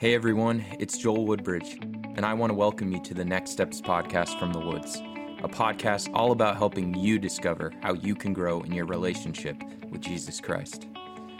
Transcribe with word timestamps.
Hey 0.00 0.14
everyone, 0.14 0.64
it's 0.78 0.96
Joel 0.96 1.26
Woodbridge, 1.26 1.76
and 2.16 2.24
I 2.24 2.32
want 2.32 2.48
to 2.48 2.54
welcome 2.54 2.90
you 2.90 3.02
to 3.02 3.12
the 3.12 3.22
Next 3.22 3.50
Steps 3.50 3.82
podcast 3.82 4.38
from 4.38 4.50
the 4.50 4.58
Woods, 4.58 4.96
a 5.42 5.46
podcast 5.46 6.08
all 6.14 6.32
about 6.32 6.56
helping 6.56 6.94
you 6.94 7.18
discover 7.18 7.70
how 7.82 7.92
you 7.92 8.14
can 8.14 8.32
grow 8.32 8.62
in 8.62 8.72
your 8.72 8.86
relationship 8.86 9.62
with 9.90 10.00
Jesus 10.00 10.40
Christ. 10.40 10.86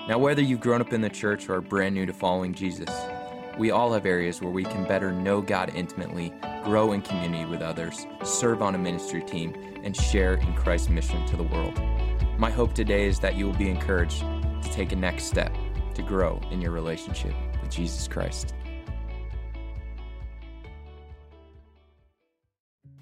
Now, 0.06 0.18
whether 0.18 0.42
you've 0.42 0.60
grown 0.60 0.82
up 0.82 0.92
in 0.92 1.00
the 1.00 1.08
church 1.08 1.48
or 1.48 1.54
are 1.54 1.60
brand 1.62 1.94
new 1.94 2.04
to 2.04 2.12
following 2.12 2.52
Jesus, 2.52 2.90
we 3.58 3.70
all 3.70 3.94
have 3.94 4.04
areas 4.04 4.42
where 4.42 4.52
we 4.52 4.64
can 4.64 4.86
better 4.86 5.10
know 5.10 5.40
God 5.40 5.72
intimately, 5.74 6.30
grow 6.62 6.92
in 6.92 7.00
community 7.00 7.46
with 7.46 7.62
others, 7.62 8.06
serve 8.24 8.60
on 8.60 8.74
a 8.74 8.78
ministry 8.78 9.22
team, 9.22 9.54
and 9.82 9.96
share 9.96 10.34
in 10.34 10.52
Christ's 10.52 10.90
mission 10.90 11.24
to 11.28 11.36
the 11.38 11.44
world. 11.44 11.80
My 12.38 12.50
hope 12.50 12.74
today 12.74 13.06
is 13.06 13.20
that 13.20 13.36
you 13.36 13.46
will 13.46 13.56
be 13.56 13.70
encouraged 13.70 14.20
to 14.20 14.70
take 14.70 14.92
a 14.92 14.96
next 14.96 15.24
step 15.24 15.50
to 15.94 16.02
grow 16.02 16.38
in 16.50 16.60
your 16.60 16.72
relationship 16.72 17.34
Jesus 17.70 18.08
Christ. 18.08 18.54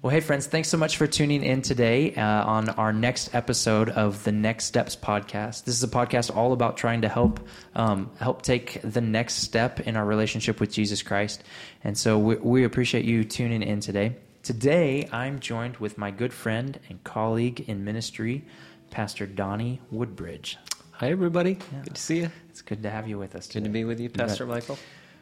Well, 0.01 0.11
hey, 0.11 0.21
friends, 0.21 0.47
thanks 0.47 0.69
so 0.69 0.77
much 0.77 0.95
for 0.95 1.07
tuning 1.07 1.43
in 1.43 1.61
today 1.61 2.15
uh, 2.15 2.45
on 2.45 2.69
our 2.69 2.93
next 2.93 3.35
episode 3.35 3.89
of 3.89 4.23
the 4.23 4.31
Next 4.31 4.63
Steps 4.63 4.95
podcast. 4.95 5.65
This 5.65 5.75
is 5.75 5.83
a 5.83 5.89
podcast 5.89 6.33
all 6.33 6.53
about 6.53 6.77
trying 6.77 7.01
to 7.01 7.09
help 7.09 7.45
um, 7.75 8.09
help 8.17 8.41
take 8.41 8.79
the 8.81 9.01
next 9.01 9.41
step 9.41 9.81
in 9.81 9.97
our 9.97 10.05
relationship 10.05 10.61
with 10.61 10.71
Jesus 10.71 11.03
Christ. 11.03 11.43
And 11.83 11.97
so 11.97 12.17
we, 12.17 12.37
we 12.37 12.63
appreciate 12.63 13.03
you 13.03 13.25
tuning 13.25 13.61
in 13.61 13.81
today. 13.81 14.15
Today, 14.41 15.09
I'm 15.11 15.41
joined 15.41 15.75
with 15.77 15.97
my 15.97 16.11
good 16.11 16.31
friend 16.31 16.79
and 16.87 17.03
colleague 17.03 17.65
in 17.67 17.83
ministry, 17.83 18.45
Pastor 18.91 19.25
Donnie 19.25 19.81
Woodbridge. 19.91 20.57
Hi, 20.99 21.11
everybody. 21.11 21.57
Good 21.85 21.95
to 21.95 22.01
see 22.01 22.17
you. 22.17 22.31
It's 22.49 22.61
good 22.61 22.83
to 22.83 22.89
have 22.89 23.07
you 23.07 23.17
with 23.17 23.33
us. 23.33 23.47
Today. 23.47 23.61
Good 23.61 23.67
to 23.67 23.71
be 23.71 23.85
with 23.85 24.01
you, 24.01 24.09
Pastor 24.09 24.45
Michael. 24.45 24.77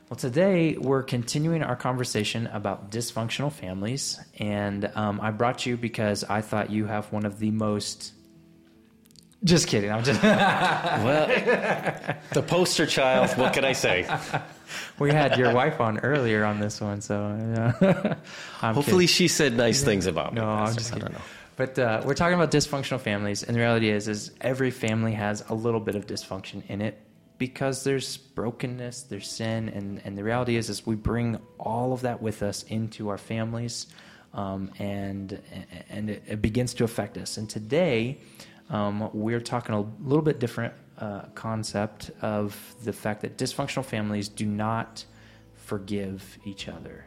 Well, 0.10 0.18
today 0.18 0.76
we're 0.76 1.04
continuing 1.04 1.62
our 1.62 1.76
conversation 1.76 2.48
about 2.48 2.90
dysfunctional 2.90 3.52
families, 3.52 4.20
and 4.40 4.92
um, 4.96 5.22
I 5.22 5.30
brought 5.30 5.68
you 5.68 5.78
because 5.78 6.24
I 6.24 6.42
thought 6.42 6.72
you 6.72 6.88
have 6.88 7.12
one 7.14 7.28
of 7.28 7.38
the 7.38 7.52
most. 7.52 8.12
Just 9.44 9.68
kidding. 9.68 9.92
I'm 9.92 10.04
just. 10.04 10.20
well, 10.24 11.28
the 12.32 12.42
poster 12.42 12.88
child. 12.88 13.38
What 13.38 13.54
can 13.54 13.64
I 13.64 13.74
say? 13.74 14.10
we 15.00 15.12
had 15.12 15.38
your 15.38 15.54
wife 15.54 15.80
on 15.80 16.00
earlier 16.00 16.44
on 16.44 16.60
this 16.60 16.82
one, 16.82 17.02
so. 17.02 17.38
Yeah. 17.80 18.16
Hopefully, 18.74 19.06
kidding. 19.06 19.08
she 19.10 19.28
said 19.28 19.54
nice 19.54 19.84
things 19.84 20.08
about 20.08 20.34
me. 20.34 20.42
No, 20.42 20.50
I'm 20.50 20.74
just 20.74 20.92
kidding. 20.92 21.16
But 21.58 21.80
uh, 21.80 22.04
we're 22.06 22.14
talking 22.14 22.36
about 22.36 22.52
dysfunctional 22.52 23.02
families, 23.02 23.42
and 23.42 23.56
the 23.56 23.60
reality 23.60 23.90
is, 23.90 24.08
is 24.08 24.32
every 24.42 24.70
family 24.70 25.14
has 25.14 25.44
a 25.50 25.56
little 25.56 25.80
bit 25.80 25.96
of 25.96 26.06
dysfunction 26.06 26.62
in 26.70 26.82
it 26.82 27.02
because 27.40 27.84
there's 27.84 28.16
brokenness, 28.16 29.04
there's 29.04 29.28
sin, 29.28 29.70
and, 29.70 30.00
and 30.06 30.16
the 30.16 30.24
reality 30.24 30.56
is 30.56 30.70
is 30.70 30.86
we 30.86 30.94
bring 30.94 31.40
all 31.60 31.94
of 31.94 32.02
that 32.02 32.22
with 32.22 32.44
us 32.44 32.62
into 32.64 33.10
our 33.10 33.18
families, 33.18 33.88
um, 34.36 34.72
and 34.78 35.42
and 35.90 36.12
it, 36.12 36.24
it, 36.28 36.42
begins 36.44 36.76
to 36.76 36.84
affect 36.84 37.18
us. 37.18 37.38
And 37.38 37.50
today, 37.50 38.20
um, 38.70 39.10
we're 39.12 39.42
talking 39.42 39.74
a 39.74 39.82
little 39.82 40.24
bit 40.24 40.40
different 40.40 40.76
uh, 41.00 41.22
concept 41.34 42.12
of 42.22 42.56
the 42.84 42.94
fact 42.94 43.22
that 43.22 43.36
dysfunctional 43.36 43.84
families 43.84 44.30
do 44.30 44.46
not 44.46 45.06
forgive 45.56 46.38
each 46.46 46.68
other. 46.68 47.07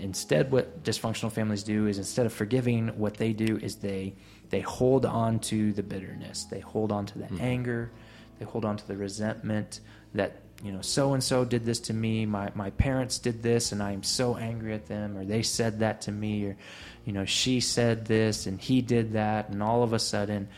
Instead, 0.00 0.50
what 0.50 0.82
dysfunctional 0.82 1.32
families 1.32 1.62
do 1.62 1.86
is 1.86 1.98
instead 1.98 2.26
of 2.26 2.32
forgiving, 2.32 2.88
what 2.98 3.14
they 3.14 3.32
do 3.32 3.58
is 3.62 3.76
they 3.76 4.14
they 4.50 4.60
hold 4.60 5.04
on 5.04 5.38
to 5.40 5.72
the 5.72 5.82
bitterness, 5.82 6.44
they 6.44 6.60
hold 6.60 6.90
on 6.92 7.06
to 7.06 7.18
the 7.18 7.24
mm-hmm. 7.24 7.40
anger. 7.40 7.90
They 8.38 8.44
hold 8.44 8.64
on 8.64 8.76
to 8.76 8.86
the 8.86 8.96
resentment 8.96 9.80
that 10.14 10.42
you 10.62 10.72
know 10.72 10.80
so 10.80 11.14
and 11.14 11.22
so 11.22 11.44
did 11.44 11.64
this 11.64 11.80
to 11.80 11.94
me. 11.94 12.24
My 12.26 12.50
my 12.54 12.70
parents 12.70 13.18
did 13.18 13.42
this 13.42 13.72
and 13.72 13.82
i'm 13.82 14.02
so 14.02 14.36
angry 14.36 14.74
at 14.74 14.86
them 14.86 15.16
or 15.16 15.24
they 15.24 15.42
said 15.42 15.80
that 15.80 16.02
to 16.02 16.12
me 16.12 16.46
or 16.46 16.56
you 17.04 17.12
know 17.12 17.24
she 17.24 17.60
said 17.60 18.06
this 18.06 18.46
and 18.46 18.60
he 18.60 18.80
did 18.80 19.12
that 19.12 19.50
and 19.50 19.62
all 19.62 19.82
of 19.82 19.92
a 19.92 19.98
sudden 19.98 20.48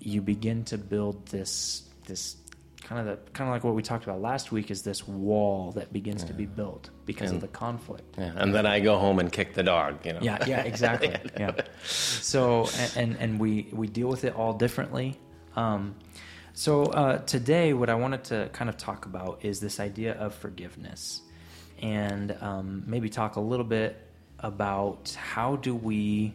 you 0.00 0.20
begin 0.20 0.64
to 0.64 0.78
build 0.78 1.26
this 1.26 1.82
this 2.06 2.36
kind 2.86 3.00
of 3.00 3.06
the 3.06 3.30
kind 3.32 3.48
of 3.48 3.54
like 3.54 3.64
what 3.64 3.74
we 3.74 3.82
talked 3.82 4.04
about 4.04 4.20
last 4.20 4.52
week 4.52 4.70
is 4.70 4.82
this 4.82 5.06
wall 5.08 5.72
that 5.72 5.92
begins 5.92 6.22
yeah. 6.22 6.28
to 6.28 6.34
be 6.34 6.46
built 6.46 6.90
because 7.04 7.30
and, 7.30 7.36
of 7.36 7.40
the 7.42 7.48
conflict. 7.48 8.14
Yeah, 8.16 8.32
and 8.36 8.54
then 8.54 8.64
I 8.64 8.78
go 8.78 8.96
home 8.96 9.18
and 9.18 9.30
kick 9.30 9.54
the 9.54 9.64
dog. 9.64 10.06
You 10.06 10.12
know. 10.12 10.20
Yeah, 10.22 10.44
yeah, 10.46 10.62
exactly. 10.62 11.08
yeah. 11.38 11.52
So 11.84 12.68
and, 12.78 12.96
and, 12.96 13.16
and 13.20 13.40
we 13.40 13.68
we 13.72 13.88
deal 13.88 14.08
with 14.08 14.24
it 14.24 14.36
all 14.36 14.52
differently. 14.52 15.18
Um, 15.56 15.96
so, 16.52 16.84
uh, 16.84 17.18
today, 17.18 17.74
what 17.74 17.90
I 17.90 17.96
wanted 17.96 18.24
to 18.24 18.48
kind 18.52 18.70
of 18.70 18.78
talk 18.78 19.04
about 19.04 19.40
is 19.42 19.60
this 19.60 19.78
idea 19.78 20.14
of 20.14 20.34
forgiveness 20.34 21.20
and 21.82 22.34
um, 22.40 22.84
maybe 22.86 23.10
talk 23.10 23.36
a 23.36 23.40
little 23.40 23.66
bit 23.66 24.00
about 24.38 25.14
how 25.20 25.56
do 25.56 25.74
we 25.74 26.32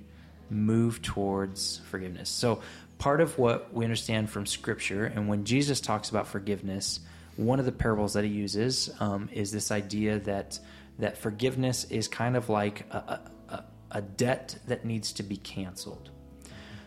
move 0.51 1.01
towards 1.01 1.81
forgiveness. 1.89 2.29
So, 2.29 2.61
part 3.01 3.19
of 3.19 3.35
what 3.39 3.73
we 3.73 3.83
understand 3.83 4.29
from 4.29 4.45
Scripture, 4.45 5.05
and 5.05 5.27
when 5.27 5.43
Jesus 5.43 5.81
talks 5.81 6.11
about 6.11 6.27
forgiveness, 6.27 6.99
one 7.35 7.59
of 7.59 7.65
the 7.65 7.71
parables 7.71 8.13
that 8.13 8.23
he 8.23 8.29
uses 8.29 8.91
um, 8.99 9.27
is 9.33 9.51
this 9.51 9.71
idea 9.71 10.19
that 10.19 10.59
that 10.99 11.17
forgiveness 11.17 11.85
is 11.85 12.07
kind 12.07 12.37
of 12.37 12.47
like 12.47 12.85
a, 12.91 13.19
a, 13.49 13.63
a 13.89 14.01
debt 14.03 14.55
that 14.67 14.85
needs 14.85 15.13
to 15.13 15.23
be 15.23 15.35
canceled. 15.35 16.11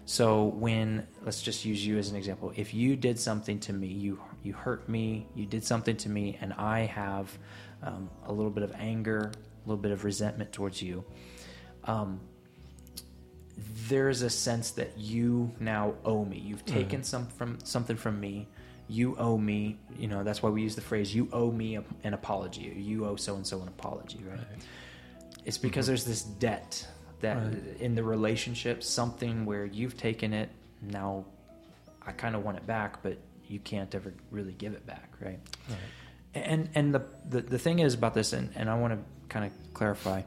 So 0.04 0.44
when 0.44 1.08
let's 1.24 1.42
just 1.42 1.64
use 1.64 1.84
you 1.84 1.98
as 1.98 2.10
an 2.10 2.16
example, 2.16 2.52
if 2.54 2.72
you 2.72 2.94
did 2.94 3.18
something 3.18 3.58
to 3.60 3.72
me, 3.72 3.88
you 3.88 4.20
you 4.44 4.52
hurt 4.52 4.88
me, 4.88 5.26
you 5.34 5.46
did 5.46 5.64
something 5.64 5.96
to 5.96 6.08
me, 6.08 6.38
and 6.40 6.52
I 6.52 6.86
have 6.86 7.36
um, 7.82 8.08
a 8.24 8.32
little 8.32 8.52
bit 8.52 8.62
of 8.62 8.72
anger, 8.78 9.32
a 9.32 9.68
little 9.68 9.82
bit 9.82 9.90
of 9.90 10.04
resentment 10.04 10.52
towards 10.52 10.80
you. 10.80 11.04
Um, 11.82 12.20
there's 13.88 14.22
a 14.22 14.30
sense 14.30 14.72
that 14.72 14.98
you 14.98 15.52
now 15.60 15.94
owe 16.04 16.24
me. 16.24 16.38
You've 16.38 16.64
mm-hmm. 16.64 16.76
taken 16.76 17.00
mm-hmm. 17.00 17.04
some 17.04 17.26
from 17.26 17.58
something 17.64 17.96
from 17.96 18.20
me. 18.20 18.48
You 18.88 19.16
owe 19.16 19.38
me. 19.38 19.78
You 19.96 20.08
know 20.08 20.24
that's 20.24 20.42
why 20.42 20.50
we 20.50 20.62
use 20.62 20.74
the 20.74 20.80
phrase 20.80 21.14
"you 21.14 21.28
owe 21.32 21.50
me 21.50 21.76
a, 21.76 21.84
an 22.02 22.14
apology." 22.14 22.70
Or 22.70 22.74
you 22.74 23.06
owe 23.06 23.16
so 23.16 23.36
and 23.36 23.46
so 23.46 23.62
an 23.62 23.68
apology, 23.68 24.20
right? 24.28 24.38
right. 24.38 24.46
It's 25.44 25.58
because 25.58 25.84
mm-hmm. 25.84 25.90
there's 25.90 26.04
this 26.04 26.22
debt 26.22 26.86
that 27.24 27.36
right. 27.36 27.80
in 27.80 27.94
the 27.94 28.02
relationship 28.02 28.82
something 28.82 29.46
where 29.46 29.64
you've 29.64 29.96
taken 29.96 30.32
it 30.34 30.50
now 30.82 31.24
i 32.06 32.12
kind 32.12 32.36
of 32.36 32.44
want 32.44 32.56
it 32.56 32.66
back 32.66 33.02
but 33.02 33.16
you 33.46 33.58
can't 33.58 33.94
ever 33.94 34.12
really 34.30 34.52
give 34.52 34.74
it 34.74 34.86
back 34.86 35.10
right, 35.20 35.40
right. 35.68 35.78
and 36.34 36.68
and 36.74 36.94
the, 36.94 37.02
the 37.28 37.40
the 37.40 37.58
thing 37.58 37.78
is 37.78 37.94
about 37.94 38.12
this 38.14 38.34
and, 38.34 38.50
and 38.54 38.68
i 38.68 38.74
want 38.74 38.92
to 38.92 38.98
kind 39.28 39.46
of 39.46 39.52
clarify 39.72 40.20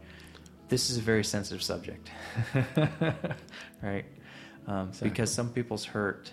this 0.70 0.90
is 0.90 0.98
a 0.98 1.02
very 1.02 1.24
sensitive 1.24 1.64
subject 1.64 2.10
right 3.82 4.06
um, 4.68 4.90
exactly. 4.90 5.10
because 5.10 5.32
some 5.32 5.50
people's 5.50 5.86
hurt 5.86 6.32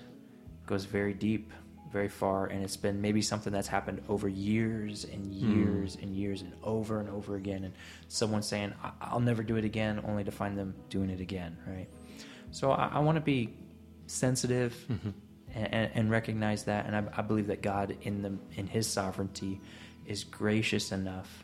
goes 0.66 0.84
very 0.84 1.14
deep 1.14 1.52
very 1.94 2.08
far 2.08 2.46
and 2.46 2.64
it's 2.64 2.76
been 2.76 3.00
maybe 3.00 3.22
something 3.22 3.52
that's 3.52 3.68
happened 3.68 4.02
over 4.08 4.28
years 4.28 5.04
and 5.04 5.32
hmm. 5.32 5.64
years 5.64 5.96
mm. 5.96 6.02
and 6.02 6.16
years 6.16 6.42
and 6.42 6.52
over 6.64 6.98
and 6.98 7.08
over 7.08 7.36
again 7.36 7.62
and 7.62 7.72
someone 8.08 8.42
saying 8.42 8.74
i'll 9.00 9.20
never 9.20 9.44
do 9.44 9.56
it 9.56 9.64
again 9.64 10.00
only 10.04 10.24
to 10.24 10.32
find 10.32 10.58
them 10.58 10.74
doing 10.90 11.08
it 11.08 11.20
again 11.20 11.56
right 11.68 11.88
so 12.50 12.72
i, 12.72 12.88
I 12.94 12.98
want 12.98 13.14
to 13.16 13.20
be 13.20 13.54
sensitive 14.06 14.74
mm-hmm. 14.90 15.10
and, 15.54 15.90
and, 15.94 16.10
recognize 16.10 16.64
that 16.64 16.86
and 16.86 16.96
I, 16.96 17.04
I, 17.16 17.22
believe 17.22 17.46
that 17.46 17.62
god 17.62 17.96
in 18.02 18.22
the 18.22 18.36
in 18.56 18.66
his 18.66 18.86
sovereignty 18.86 19.60
is 20.04 20.24
gracious 20.24 20.92
enough 20.92 21.44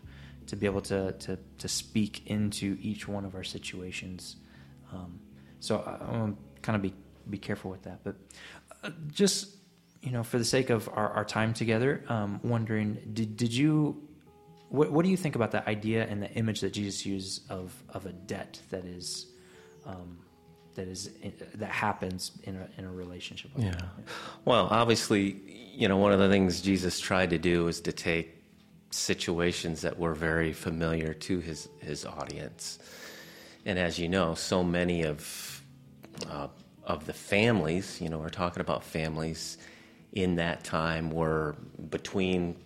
to 0.51 0.57
be 0.57 0.67
able 0.67 0.83
to 0.83 1.13
to, 1.13 1.39
to 1.59 1.69
speak 1.69 2.27
into 2.27 2.77
each 2.81 3.09
one 3.09 3.25
of 3.25 3.35
our 3.35 3.45
situations 3.45 4.37
um, 4.93 5.19
so 5.61 5.79
I, 5.87 6.05
I 6.05 6.19
want 6.19 6.37
to 6.37 6.61
kind 6.61 6.77
of 6.77 6.83
be 6.83 6.93
be 7.29 7.39
careful 7.39 7.71
with 7.71 7.83
that 7.83 8.05
but 8.05 8.17
uh, 8.83 8.91
just 9.09 9.57
you 10.03 10.11
know, 10.11 10.23
for 10.23 10.39
the 10.39 10.45
sake 10.45 10.71
of 10.71 10.89
our, 10.89 11.11
our 11.11 11.25
time 11.25 11.53
together, 11.53 12.03
um, 12.09 12.41
wondering, 12.43 12.99
did, 13.13 13.37
did 13.37 13.53
you, 13.53 14.09
what, 14.69 14.91
what 14.91 15.05
do 15.05 15.11
you 15.11 15.17
think 15.17 15.35
about 15.35 15.51
the 15.51 15.69
idea 15.69 16.07
and 16.07 16.23
the 16.23 16.31
image 16.33 16.61
that 16.61 16.73
Jesus 16.73 17.05
used 17.05 17.51
of, 17.51 17.75
of 17.91 18.07
a 18.07 18.13
debt 18.13 18.61
that 18.71 18.85
is, 18.85 19.27
um, 19.85 20.19
that 20.75 20.89
is, 20.89 21.11
that 21.55 21.71
happens 21.71 22.33
in 22.45 22.57
a, 22.57 22.69
in 22.79 22.87
a 22.87 22.91
relationship? 22.91 23.51
Yeah. 23.57 23.79
Well, 24.45 24.69
obviously, 24.71 25.73
you 25.75 25.87
know, 25.89 25.99
one 25.99 26.13
of 26.13 26.19
the 26.19 26.31
things 26.31 26.63
Jesus 26.63 26.99
tried 26.99 27.31
to 27.31 27.39
do 27.39 27.69
is 27.69 27.83
to 27.83 27.93
take 27.93 28.40
situations 28.91 29.81
that 29.83 29.99
were 29.99 30.15
very 30.15 30.53
familiar 30.53 31.15
to 31.15 31.41
his, 31.41 31.69
his 31.79 32.05
audience. 32.05 32.79
And 33.65 33.79
as 33.79 33.99
you 33.99 34.09
know, 34.09 34.35
so 34.35 34.65
many 34.65 35.03
of, 35.03 35.63
uh, 36.29 36.49
of 36.85 37.07
the 37.07 37.13
families, 37.13 38.01
you 38.01 38.09
know, 38.09 38.19
we're 38.19 38.29
talking 38.29 38.61
about 38.61 38.83
families 38.83 39.59
in 40.13 40.37
that 40.37 40.65
time 40.65 41.11
were 41.11 41.55
between 41.91 42.57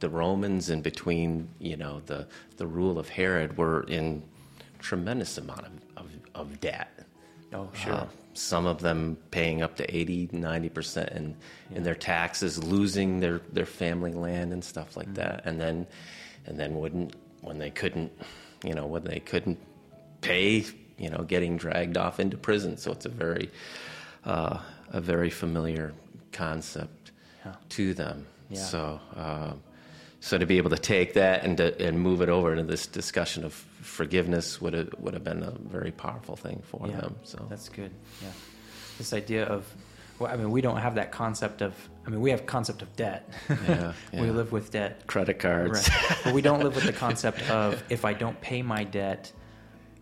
the 0.00 0.08
Romans 0.08 0.70
and 0.70 0.82
between 0.82 1.48
you 1.58 1.76
know 1.76 2.00
the 2.06 2.26
the 2.56 2.66
rule 2.66 2.98
of 2.98 3.08
Herod 3.08 3.56
were 3.56 3.84
in 3.84 4.22
tremendous 4.78 5.38
amount 5.38 5.66
of, 5.66 5.72
of, 5.96 6.10
of 6.34 6.60
debt. 6.60 6.99
Oh, 7.52 7.68
sure. 7.74 7.92
Uh, 7.92 8.06
some 8.34 8.66
of 8.66 8.80
them 8.80 9.16
paying 9.30 9.60
up 9.60 9.76
to 9.76 9.96
80, 9.96 10.28
90% 10.28 11.16
in, 11.16 11.36
yeah. 11.70 11.76
in 11.76 11.82
their 11.82 11.94
taxes, 11.94 12.62
losing 12.62 13.20
their, 13.20 13.40
their 13.52 13.66
family 13.66 14.12
land 14.12 14.52
and 14.52 14.64
stuff 14.64 14.96
like 14.96 15.06
mm-hmm. 15.06 15.14
that. 15.14 15.42
And 15.44 15.60
then 15.60 15.86
and 16.46 16.58
then 16.58 16.74
wouldn't 16.74 17.14
when 17.40 17.58
they 17.58 17.70
couldn't, 17.70 18.12
you 18.64 18.74
know, 18.74 18.86
when 18.86 19.04
they 19.04 19.20
couldn't 19.20 19.58
pay, 20.20 20.64
you 20.98 21.08
know, 21.08 21.22
getting 21.22 21.56
dragged 21.56 21.96
off 21.96 22.20
into 22.20 22.36
prison. 22.36 22.76
So 22.76 22.92
it's 22.92 23.06
a 23.06 23.10
very, 23.10 23.50
uh, 24.24 24.58
a 24.90 25.00
very 25.00 25.30
familiar 25.30 25.94
concept 26.32 27.12
Yeah. 27.44 27.54
to 27.70 27.94
them. 27.94 28.26
Yeah. 28.50 28.58
So, 28.58 29.00
um, 29.16 29.62
so 30.20 30.36
to 30.36 30.44
be 30.44 30.58
able 30.58 30.70
to 30.70 30.78
take 30.78 31.14
that 31.14 31.44
and 31.44 31.56
to, 31.56 31.80
and 31.82 31.98
move 31.98 32.20
it 32.20 32.28
over 32.28 32.52
into 32.52 32.64
this 32.64 32.86
discussion 32.86 33.44
of 33.44 33.64
forgiveness 33.80 34.60
would 34.60 34.74
have 34.74 34.94
would 34.98 35.14
have 35.14 35.24
been 35.24 35.42
a 35.42 35.50
very 35.52 35.90
powerful 35.92 36.36
thing 36.36 36.62
for 36.64 36.86
yeah, 36.88 36.96
them. 37.00 37.16
So 37.24 37.46
that's 37.48 37.68
good. 37.68 37.90
Yeah, 38.22 38.28
this 38.98 39.12
idea 39.12 39.44
of, 39.46 39.66
well, 40.18 40.30
I 40.32 40.36
mean, 40.36 40.50
we 40.50 40.60
don't 40.60 40.78
have 40.78 40.94
that 40.96 41.12
concept 41.12 41.62
of. 41.62 41.74
I 42.06 42.10
mean, 42.10 42.20
we 42.20 42.30
have 42.30 42.46
concept 42.46 42.82
of 42.82 42.94
debt. 42.96 43.28
Yeah, 43.48 43.92
we 44.12 44.20
yeah. 44.26 44.30
live 44.32 44.52
with 44.52 44.70
debt, 44.70 45.06
credit 45.06 45.38
cards. 45.38 45.88
right? 45.88 46.18
but 46.24 46.34
we 46.34 46.42
don't 46.42 46.60
live 46.62 46.74
with 46.74 46.84
the 46.84 46.92
concept 46.92 47.48
of 47.50 47.82
if 47.90 48.04
I 48.04 48.12
don't 48.14 48.40
pay 48.40 48.62
my 48.62 48.84
debt, 48.84 49.32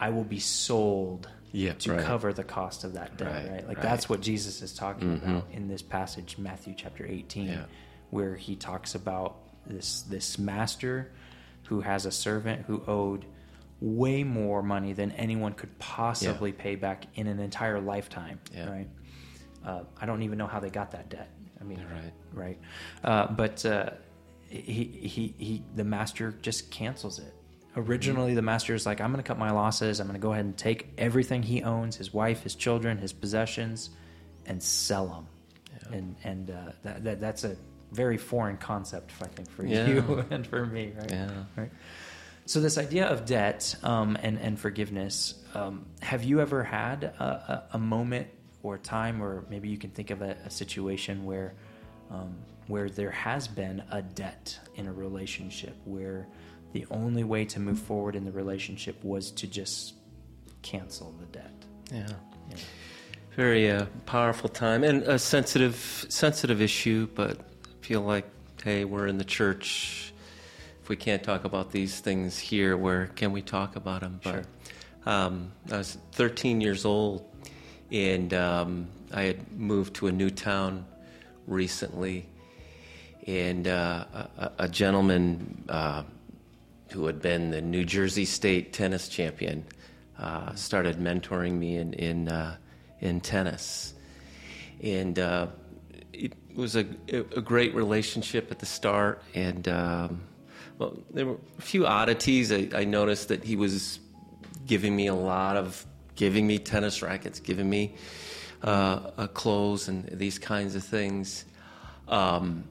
I 0.00 0.10
will 0.10 0.24
be 0.24 0.38
sold. 0.40 1.28
Yeah, 1.50 1.72
to 1.72 1.92
right. 1.94 2.04
cover 2.04 2.34
the 2.34 2.44
cost 2.44 2.84
of 2.84 2.92
that 2.92 3.16
debt, 3.16 3.32
right? 3.32 3.50
Right, 3.50 3.68
Like 3.68 3.78
right. 3.78 3.82
that's 3.82 4.06
what 4.06 4.20
Jesus 4.20 4.60
is 4.60 4.74
talking 4.74 5.18
Mhm. 5.18 5.22
about 5.28 5.46
in 5.50 5.66
this 5.66 5.80
passage, 5.80 6.36
Matthew 6.36 6.74
chapter 6.76 7.06
18, 7.06 7.46
Yeah. 7.46 7.64
where 8.10 8.36
he 8.36 8.54
talks 8.54 8.94
about 8.94 9.36
this 9.66 10.02
this 10.02 10.38
master 10.38 11.10
who 11.68 11.80
has 11.80 12.04
a 12.04 12.10
servant 12.12 12.66
who 12.66 12.82
owed 12.86 13.24
way 13.80 14.24
more 14.24 14.62
money 14.62 14.92
than 14.92 15.12
anyone 15.12 15.52
could 15.52 15.78
possibly 15.78 16.52
pay 16.52 16.74
back 16.74 17.04
in 17.14 17.26
an 17.26 17.38
entire 17.38 17.80
lifetime, 17.80 18.40
Yeah. 18.54 18.70
right? 18.70 18.88
Uh, 19.64 19.82
I 20.00 20.06
don't 20.06 20.22
even 20.22 20.38
know 20.38 20.46
how 20.46 20.60
they 20.60 20.70
got 20.70 20.90
that 20.92 21.08
debt. 21.08 21.30
I 21.60 21.64
mean, 21.64 21.80
Right. 21.92 22.12
right? 22.32 22.58
Uh, 23.04 23.26
but 23.32 23.64
uh, 23.66 23.90
he, 24.48 24.84
he, 24.84 25.34
he, 25.38 25.62
the 25.76 25.84
master 25.84 26.34
just 26.42 26.70
cancels 26.70 27.18
it. 27.18 27.34
Originally, 27.76 28.34
the 28.34 28.42
master 28.42 28.74
is 28.74 28.86
like, 28.86 29.00
I'm 29.00 29.12
going 29.12 29.22
to 29.22 29.26
cut 29.26 29.38
my 29.38 29.50
losses. 29.52 30.00
I'm 30.00 30.06
going 30.08 30.18
to 30.18 30.22
go 30.22 30.32
ahead 30.32 30.44
and 30.44 30.56
take 30.56 30.88
everything 30.98 31.42
he 31.42 31.62
owns 31.62 31.96
his 31.96 32.12
wife, 32.12 32.42
his 32.42 32.54
children, 32.56 32.98
his 32.98 33.12
possessions 33.12 33.90
and 34.46 34.60
sell 34.62 35.06
them. 35.06 35.26
And, 35.92 36.16
and 36.24 36.50
uh, 36.50 36.54
that, 36.82 37.04
that, 37.04 37.20
that's 37.20 37.44
a 37.44 37.56
very 37.92 38.16
foreign 38.18 38.56
concept, 38.56 39.12
I 39.22 39.26
think, 39.26 39.48
for 39.50 39.64
Yeah. 39.64 39.86
you 39.88 40.24
and 40.30 40.46
for 40.46 40.66
me, 40.66 40.92
right? 40.98 41.10
Yeah. 41.10 41.30
Right. 41.56 41.70
So 42.48 42.60
this 42.60 42.78
idea 42.78 43.06
of 43.06 43.26
debt 43.26 43.76
um, 43.82 44.16
and 44.22 44.38
and 44.38 44.58
forgiveness, 44.58 45.34
um, 45.54 45.84
have 46.00 46.24
you 46.24 46.40
ever 46.40 46.64
had 46.64 47.04
a, 47.04 47.22
a, 47.22 47.76
a 47.76 47.78
moment 47.78 48.28
or 48.62 48.76
a 48.76 48.78
time, 48.78 49.22
or 49.22 49.44
maybe 49.50 49.68
you 49.68 49.76
can 49.76 49.90
think 49.90 50.08
of 50.08 50.22
a, 50.22 50.30
a 50.46 50.48
situation 50.48 51.26
where 51.26 51.52
um, 52.10 52.34
where 52.66 52.88
there 52.88 53.10
has 53.10 53.48
been 53.48 53.82
a 53.90 54.00
debt 54.00 54.58
in 54.76 54.86
a 54.86 54.92
relationship, 54.94 55.76
where 55.84 56.26
the 56.72 56.86
only 56.90 57.22
way 57.22 57.44
to 57.44 57.60
move 57.60 57.78
forward 57.78 58.16
in 58.16 58.24
the 58.24 58.32
relationship 58.32 59.04
was 59.04 59.30
to 59.32 59.46
just 59.46 59.92
cancel 60.62 61.14
the 61.20 61.26
debt. 61.26 61.52
Yeah. 61.92 62.08
Yeah. 62.48 62.56
Very 63.36 63.70
uh, 63.70 63.84
powerful 64.06 64.48
time 64.48 64.84
and 64.84 65.02
a 65.02 65.18
sensitive 65.18 66.06
sensitive 66.08 66.62
issue, 66.62 67.08
but 67.14 67.38
I 67.38 67.86
feel 67.86 68.00
like 68.00 68.24
hey, 68.64 68.86
we're 68.86 69.06
in 69.06 69.18
the 69.18 69.24
church. 69.24 70.14
If 70.88 70.90
we 70.90 70.96
can't 70.96 71.22
talk 71.22 71.44
about 71.44 71.70
these 71.70 72.00
things 72.00 72.38
here, 72.38 72.74
where 72.74 73.08
can 73.08 73.30
we 73.30 73.42
talk 73.42 73.76
about 73.76 74.00
them? 74.00 74.20
But 74.24 74.46
um, 75.04 75.52
I 75.70 75.76
was 75.76 75.98
13 76.12 76.62
years 76.62 76.86
old, 76.86 77.26
and 77.92 78.32
um, 78.32 78.88
I 79.12 79.24
had 79.24 79.52
moved 79.52 79.96
to 79.96 80.06
a 80.06 80.12
new 80.12 80.30
town 80.30 80.86
recently, 81.46 82.26
and 83.26 83.68
uh, 83.68 84.06
a, 84.38 84.50
a 84.60 84.68
gentleman 84.70 85.62
uh, 85.68 86.04
who 86.92 87.04
had 87.04 87.20
been 87.20 87.50
the 87.50 87.60
New 87.60 87.84
Jersey 87.84 88.24
State 88.24 88.72
tennis 88.72 89.10
champion 89.10 89.66
uh, 90.18 90.54
started 90.54 90.96
mentoring 90.96 91.58
me 91.58 91.76
in 91.76 91.92
in 91.92 92.28
uh, 92.28 92.56
in 93.00 93.20
tennis, 93.20 93.92
and 94.82 95.18
uh, 95.18 95.48
it 96.14 96.32
was 96.54 96.76
a, 96.76 96.86
a 97.12 97.42
great 97.42 97.74
relationship 97.74 98.50
at 98.50 98.58
the 98.58 98.64
start. 98.64 99.22
And 99.34 99.68
um, 99.68 100.22
well, 100.78 100.96
there 101.10 101.26
were 101.26 101.38
a 101.58 101.62
few 101.62 101.86
oddities. 101.86 102.52
I, 102.52 102.68
I 102.74 102.84
noticed 102.84 103.28
that 103.28 103.44
he 103.44 103.56
was 103.56 104.00
giving 104.66 104.94
me 104.94 105.08
a 105.08 105.14
lot 105.14 105.56
of 105.56 105.84
giving 106.14 106.46
me 106.46 106.58
tennis 106.58 107.02
rackets, 107.02 107.40
giving 107.40 107.68
me 107.68 107.94
uh, 108.62 109.10
uh, 109.16 109.26
clothes 109.28 109.88
and 109.88 110.04
these 110.06 110.38
kinds 110.38 110.74
of 110.74 110.84
things. 110.84 111.44
Um, 112.08 112.64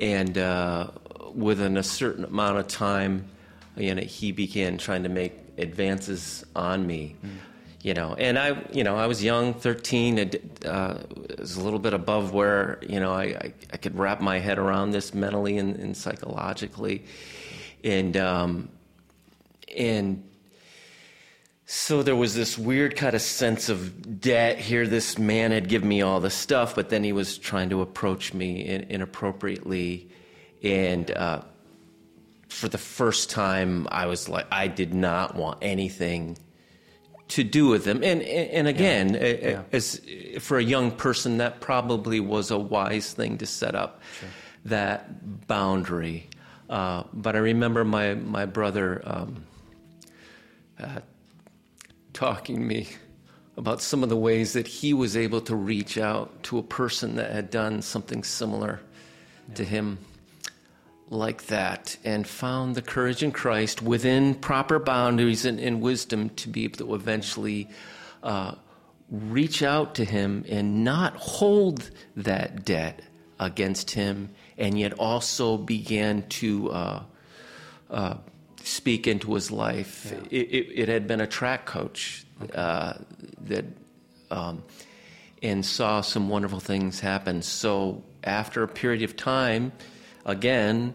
and 0.00 0.36
uh, 0.36 0.88
within 1.34 1.76
a 1.76 1.82
certain 1.82 2.24
amount 2.24 2.58
of 2.58 2.68
time, 2.68 3.28
you 3.76 3.94
know, 3.94 4.02
he 4.02 4.32
began 4.32 4.78
trying 4.78 5.04
to 5.04 5.08
make 5.08 5.32
advances 5.58 6.44
on 6.56 6.86
me. 6.86 7.16
You 7.80 7.94
know, 7.94 8.14
and 8.14 8.36
I, 8.36 8.60
you 8.72 8.82
know, 8.82 8.96
I 8.96 9.06
was 9.06 9.22
young, 9.22 9.54
thirteen. 9.54 10.18
It 10.18 10.66
uh, 10.66 10.98
was 11.38 11.54
a 11.56 11.62
little 11.62 11.78
bit 11.78 11.94
above 11.94 12.34
where 12.34 12.80
you 12.82 12.98
know 12.98 13.12
I, 13.12 13.22
I, 13.22 13.54
I 13.72 13.76
could 13.76 13.96
wrap 13.96 14.20
my 14.20 14.40
head 14.40 14.58
around 14.58 14.90
this 14.90 15.14
mentally 15.14 15.58
and, 15.58 15.76
and 15.76 15.96
psychologically, 15.96 17.04
and 17.84 18.16
um, 18.16 18.68
and 19.76 20.24
so 21.66 22.02
there 22.02 22.16
was 22.16 22.34
this 22.34 22.56
weird 22.56 22.96
kind 22.96 23.14
of 23.14 23.20
sense 23.20 23.68
of 23.68 24.20
debt. 24.20 24.58
Here, 24.58 24.86
this 24.86 25.18
man 25.18 25.50
had 25.50 25.68
given 25.68 25.88
me 25.88 26.00
all 26.02 26.18
the 26.20 26.30
stuff, 26.30 26.74
but 26.74 26.88
then 26.88 27.04
he 27.04 27.12
was 27.12 27.36
trying 27.36 27.68
to 27.70 27.82
approach 27.82 28.32
me 28.32 28.64
in, 28.66 28.84
inappropriately. 28.84 30.08
And 30.62 31.10
uh, 31.10 31.42
for 32.48 32.68
the 32.68 32.78
first 32.78 33.28
time, 33.30 33.86
I 33.90 34.06
was 34.06 34.28
like, 34.28 34.46
I 34.50 34.66
did 34.68 34.94
not 34.94 35.34
want 35.34 35.58
anything 35.60 36.38
to 37.28 37.44
do 37.44 37.68
with 37.68 37.84
him. 37.84 38.02
And 38.02 38.22
and, 38.22 38.50
and 38.50 38.68
again, 38.68 39.14
a- 39.20 39.40
Yeah. 39.50 39.62
as 39.70 40.00
for 40.40 40.56
a 40.56 40.64
young 40.64 40.90
person, 40.90 41.36
that 41.38 41.60
probably 41.60 42.18
was 42.20 42.50
a 42.50 42.58
wise 42.58 43.12
thing 43.12 43.36
to 43.38 43.46
set 43.46 43.74
up 43.74 44.00
that 44.64 45.46
boundary. 45.46 46.27
Uh, 46.68 47.04
but 47.12 47.36
I 47.36 47.38
remember 47.38 47.84
my 47.84 48.14
my 48.14 48.46
brother. 48.46 49.02
Um, 49.04 49.44
talking 52.18 52.56
to 52.56 52.62
me 52.62 52.88
about 53.56 53.80
some 53.80 54.02
of 54.02 54.08
the 54.08 54.16
ways 54.16 54.52
that 54.54 54.66
he 54.66 54.92
was 54.92 55.16
able 55.16 55.40
to 55.40 55.54
reach 55.54 55.96
out 55.96 56.42
to 56.42 56.58
a 56.58 56.62
person 56.62 57.14
that 57.14 57.30
had 57.30 57.48
done 57.48 57.80
something 57.80 58.24
similar 58.24 58.80
to 59.54 59.64
him 59.64 59.98
like 61.10 61.46
that 61.46 61.96
and 62.04 62.26
found 62.26 62.74
the 62.74 62.82
courage 62.82 63.22
in 63.22 63.30
Christ 63.30 63.82
within 63.82 64.34
proper 64.34 64.80
boundaries 64.80 65.44
and, 65.44 65.60
and 65.60 65.80
wisdom 65.80 66.30
to 66.30 66.48
be 66.48 66.64
able 66.64 66.78
to 66.78 66.94
eventually 66.96 67.68
uh, 68.22 68.56
reach 69.10 69.62
out 69.62 69.94
to 69.94 70.04
him 70.04 70.44
and 70.48 70.82
not 70.82 71.14
hold 71.14 71.90
that 72.16 72.64
debt 72.64 73.00
against 73.38 73.92
him 73.92 74.28
and 74.58 74.78
yet 74.78 74.92
also 74.94 75.56
began 75.56 76.26
to 76.28 76.70
uh, 76.70 77.02
uh, 77.90 78.14
speak 78.64 79.06
into 79.06 79.34
his 79.34 79.50
life. 79.50 80.12
It, 80.30 80.48
it, 80.50 80.80
it 80.80 80.88
had 80.88 81.06
been 81.06 81.20
a 81.20 81.26
track 81.26 81.64
coach 81.64 82.26
uh, 82.54 82.94
that, 83.42 83.64
um, 84.30 84.64
and 85.42 85.64
saw 85.64 86.00
some 86.00 86.28
wonderful 86.28 86.60
things 86.60 87.00
happen. 87.00 87.40
So 87.42 88.02
after 88.24 88.64
a 88.64 88.68
period 88.68 89.02
of 89.02 89.16
time, 89.16 89.72
again, 90.26 90.94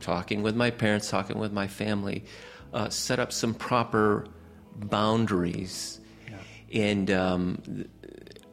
talking 0.00 0.42
with 0.42 0.56
my 0.56 0.70
parents, 0.70 1.10
talking 1.10 1.38
with 1.38 1.52
my 1.52 1.68
family, 1.68 2.24
uh, 2.72 2.88
set 2.88 3.20
up 3.20 3.30
some 3.30 3.52
proper 3.54 4.26
boundaries, 4.74 6.00
and 6.72 7.10
um, 7.10 7.86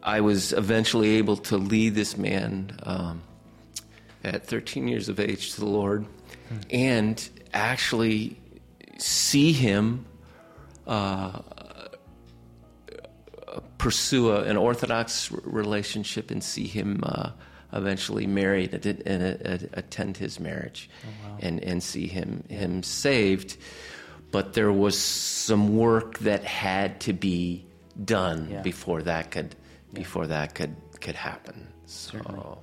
I 0.03 0.19
was 0.19 0.51
eventually 0.51 1.11
able 1.11 1.37
to 1.37 1.57
lead 1.57 1.95
this 1.95 2.17
man. 2.17 2.77
Um, 2.83 3.21
at 4.23 4.45
13 4.45 4.87
years 4.87 5.09
of 5.09 5.19
age 5.19 5.53
to 5.53 5.59
the 5.61 5.65
Lord 5.67 6.05
and 6.69 7.29
actually 7.53 8.39
see 8.97 9.51
him 9.51 10.05
uh, 10.87 11.39
pursue 13.77 14.31
a, 14.31 14.43
an 14.43 14.57
Orthodox 14.57 15.31
relationship 15.31 16.31
and 16.31 16.43
see 16.43 16.67
him 16.67 16.99
uh, 17.03 17.31
eventually 17.73 18.27
married 18.27 18.73
and, 18.73 19.69
attend 19.73 20.17
his 20.17 20.39
marriage 20.39 20.89
and, 21.39 21.63
and 21.63 21.81
see 21.81 22.07
him, 22.07 22.43
him 22.49 22.83
saved. 22.83 23.57
But 24.31 24.53
there 24.53 24.71
was 24.71 24.97
some 24.97 25.75
work 25.77 26.19
that 26.19 26.43
had 26.43 26.99
to 27.01 27.13
be 27.13 27.65
done 28.03 28.49
Yeah. 28.51 28.61
before 28.61 29.01
that 29.03 29.31
could 29.31 29.55
before 29.91 30.27
that 30.27 30.53
could 30.53 30.75
could 31.01 31.15
happen. 31.15 31.67
So 31.87 32.11
Certainly. 32.19 32.57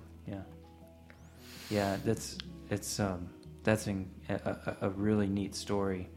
Yeah. 1.70 1.76
Yeah, 1.76 1.96
that's 2.04 2.38
it's 2.70 3.00
um 3.00 3.28
that's 3.62 3.88
a, 3.88 4.76
a, 4.80 4.90
really 4.90 5.26
neat 5.26 5.54
story, 5.56 6.08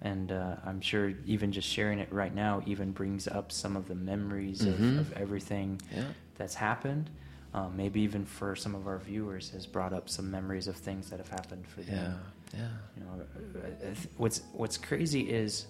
and 0.00 0.32
uh, 0.32 0.56
I'm 0.66 0.80
sure 0.80 1.12
even 1.24 1.52
just 1.52 1.68
sharing 1.68 2.00
it 2.00 2.12
right 2.12 2.34
now 2.34 2.60
even 2.66 2.90
brings 2.90 3.28
up 3.28 3.52
some 3.52 3.76
of 3.76 3.86
the 3.86 3.94
memories 3.94 4.62
of, 4.62 4.98
of 4.98 5.12
everything 5.12 5.80
Yeah. 5.94 6.02
that's 6.36 6.54
happened. 6.56 7.08
Um, 7.54 7.76
maybe 7.76 8.00
even 8.00 8.24
for 8.24 8.56
some 8.56 8.74
of 8.74 8.88
our 8.88 8.98
viewers 8.98 9.50
has 9.50 9.64
brought 9.64 9.92
up 9.92 10.08
some 10.08 10.28
memories 10.28 10.66
of 10.66 10.76
things 10.76 11.08
that 11.10 11.18
have 11.18 11.28
happened 11.28 11.68
for 11.68 11.82
them. 11.82 12.18
Yeah. 12.52 12.68
You 12.96 13.04
know, 13.04 13.60
uh, 13.60 13.68
uh, 13.68 13.94
what's 14.16 14.42
what's 14.52 14.76
crazy 14.78 15.30
is 15.30 15.66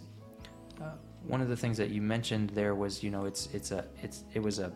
uh, 0.81 0.93
one 1.27 1.41
of 1.41 1.49
the 1.49 1.57
things 1.57 1.77
that 1.77 1.91
you 1.91 2.01
mentioned 2.01 2.51
there 2.51 2.75
was 2.75 3.03
you 3.03 3.11
know 3.11 3.25
it's 3.27 3.49
it's 3.53 3.71
a 3.71 3.85
it's 4.03 4.25
it 4.33 4.43
was 4.43 4.59
a 4.59 4.73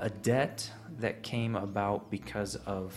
a 0.00 0.10
debt 0.10 0.70
that 0.98 1.22
came 1.22 1.56
about 1.56 2.10
because 2.10 2.56
of 2.66 2.94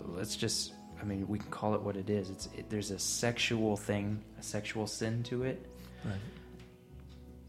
let's 0.00 0.36
just 0.36 0.72
I 1.00 1.04
mean 1.04 1.26
we 1.28 1.38
can 1.38 1.50
call 1.50 1.74
it 1.74 1.82
what 1.82 1.96
it 1.96 2.10
is. 2.10 2.30
It's 2.30 2.48
it, 2.56 2.70
there's 2.70 2.90
a 2.90 2.98
sexual 2.98 3.76
thing, 3.76 4.22
a 4.38 4.42
sexual 4.42 4.86
sin 4.86 5.22
to 5.24 5.44
it. 5.44 5.66
Right. 6.04 6.14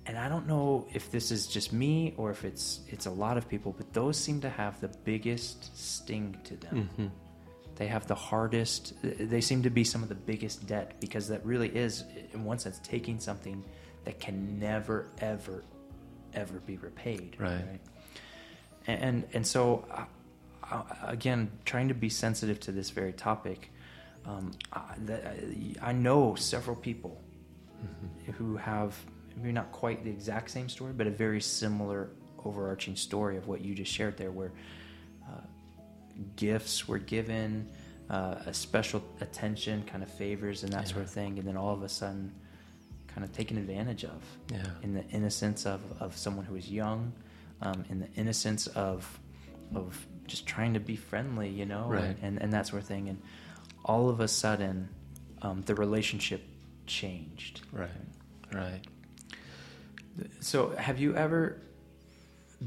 And 0.05 0.17
I 0.17 0.27
don't 0.27 0.47
know 0.47 0.85
if 0.93 1.11
this 1.11 1.31
is 1.31 1.47
just 1.47 1.71
me 1.71 2.13
or 2.17 2.29
if 2.31 2.43
it's 2.43 2.81
it's 2.89 3.05
a 3.05 3.11
lot 3.11 3.37
of 3.37 3.47
people, 3.47 3.73
but 3.77 3.93
those 3.93 4.17
seem 4.17 4.41
to 4.41 4.49
have 4.49 4.79
the 4.81 4.89
biggest 5.03 5.77
sting 5.77 6.37
to 6.43 6.55
them. 6.57 6.89
hmm 6.95 7.07
They 7.75 7.87
have 7.87 8.05
the 8.07 8.15
hardest. 8.15 8.93
They 9.01 9.41
seem 9.41 9.63
to 9.63 9.69
be 9.69 9.83
some 9.83 10.03
of 10.03 10.09
the 10.09 10.15
biggest 10.15 10.67
debt 10.67 10.99
because 10.99 11.27
that 11.29 11.45
really 11.45 11.69
is, 11.69 12.03
in 12.33 12.43
one 12.43 12.59
sense, 12.59 12.79
taking 12.83 13.19
something 13.19 13.63
that 14.03 14.19
can 14.19 14.59
never, 14.59 15.07
ever, 15.19 15.63
ever 16.33 16.59
be 16.59 16.77
repaid. 16.77 17.37
Right. 17.39 17.79
And 18.87 19.23
and 19.33 19.45
so, 19.47 19.85
uh, 19.91 20.05
uh, 20.69 20.83
again, 21.03 21.49
trying 21.65 21.87
to 21.87 21.93
be 21.93 22.09
sensitive 22.09 22.59
to 22.61 22.71
this 22.71 22.89
very 22.89 23.13
topic. 23.13 23.69
Um, 24.25 24.51
I, 24.71 24.81
that, 25.05 25.37
I 25.81 25.91
know 25.91 26.35
several 26.35 26.75
people 26.77 27.21
who 28.37 28.55
have 28.55 28.95
maybe 29.35 29.51
not 29.51 29.71
quite 29.71 30.03
the 30.03 30.09
exact 30.09 30.49
same 30.51 30.69
story, 30.69 30.93
but 30.93 31.07
a 31.07 31.11
very 31.11 31.41
similar 31.41 32.09
overarching 32.45 32.95
story 32.95 33.35
of 33.37 33.47
what 33.47 33.61
you 33.61 33.75
just 33.75 33.91
shared 33.91 34.15
there, 34.17 34.31
where 34.31 34.51
uh, 35.27 35.41
gifts 36.37 36.87
were 36.87 36.99
given, 36.99 37.67
uh, 38.09 38.35
a 38.45 38.53
special 38.53 39.03
attention, 39.21 39.83
kind 39.83 40.03
of 40.03 40.09
favors 40.09 40.63
and 40.63 40.71
that 40.71 40.87
sort 40.87 41.01
of 41.01 41.09
thing, 41.09 41.37
and 41.39 41.47
then 41.47 41.57
all 41.57 41.73
of 41.73 41.83
a 41.83 41.89
sudden, 41.89 42.31
kind 43.07 43.23
of 43.25 43.31
taken 43.33 43.57
advantage 43.57 44.05
of 44.05 44.21
Yeah. 44.51 44.63
in 44.81 44.93
the 44.93 45.05
innocence 45.09 45.65
of, 45.65 45.81
of 45.99 46.15
someone 46.17 46.45
who 46.45 46.55
is 46.55 46.69
young, 46.71 47.11
um, 47.63 47.83
in 47.89 47.99
the 47.99 48.11
innocence 48.15 48.67
of 48.67 49.19
of 49.73 50.05
just 50.27 50.45
trying 50.45 50.75
to 50.75 50.79
be 50.79 50.95
friendly, 50.95 51.49
you 51.49 51.65
know, 51.65 51.87
Right. 51.87 52.15
and, 52.21 52.39
and 52.41 52.53
that 52.53 52.67
sort 52.67 52.81
of 52.83 52.87
thing, 52.87 53.09
and 53.09 53.19
all 53.83 54.07
of 54.09 54.19
a 54.19 54.27
sudden, 54.27 54.87
um, 55.41 55.63
the 55.63 55.73
relationship 55.75 56.41
changed. 56.85 57.61
Right. 57.71 57.89
Right. 58.53 58.81
So, 60.41 60.75
have 60.77 60.99
you 60.99 61.15
ever 61.15 61.59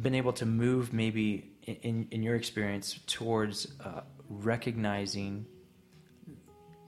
been 0.02 0.14
able 0.14 0.32
to 0.34 0.46
move, 0.46 0.92
maybe 0.92 1.52
in 1.62 2.08
in 2.10 2.22
your 2.22 2.34
experience, 2.34 2.98
towards 3.06 3.68
uh, 3.84 4.00
recognizing 4.28 5.46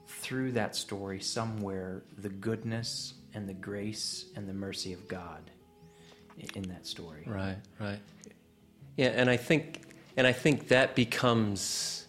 through 0.07 0.51
that 0.53 0.75
story 0.75 1.19
somewhere 1.21 2.03
the 2.17 2.29
goodness 2.29 3.13
and 3.33 3.47
the 3.47 3.53
grace 3.53 4.25
and 4.35 4.49
the 4.49 4.53
mercy 4.53 4.91
of 4.91 5.07
God 5.07 5.49
in 6.55 6.63
that 6.63 6.85
story? 6.85 7.23
Right, 7.25 7.57
right. 7.79 7.99
Yeah, 8.97 9.07
and 9.07 9.29
I 9.29 9.37
think 9.37 9.81
and 10.17 10.27
I 10.27 10.33
think 10.33 10.69
that 10.69 10.95
becomes 10.95 12.07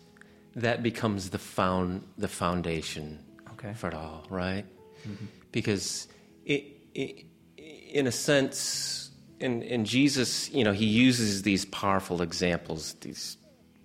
that 0.57 0.83
becomes 0.83 1.31
the 1.31 1.39
found 1.39 2.03
the 2.19 2.29
foundation 2.29 3.21
Okay. 3.53 3.75
for 3.75 3.89
it 3.89 3.95
all, 3.95 4.27
right? 4.31 4.65
Mm-hmm. 5.07 5.27
Because 5.53 6.09
it, 6.45 6.65
it, 6.95 7.27
in 7.57 8.07
a 8.07 8.13
sense, 8.13 9.11
in, 9.39 9.63
in 9.63 9.85
Jesus, 9.85 10.51
you 10.51 10.65
know, 10.65 10.73
he 10.73 10.87
uses 10.87 11.43
these 11.43 11.65
powerful 11.67 12.23
examples, 12.23 12.95
these 13.01 13.37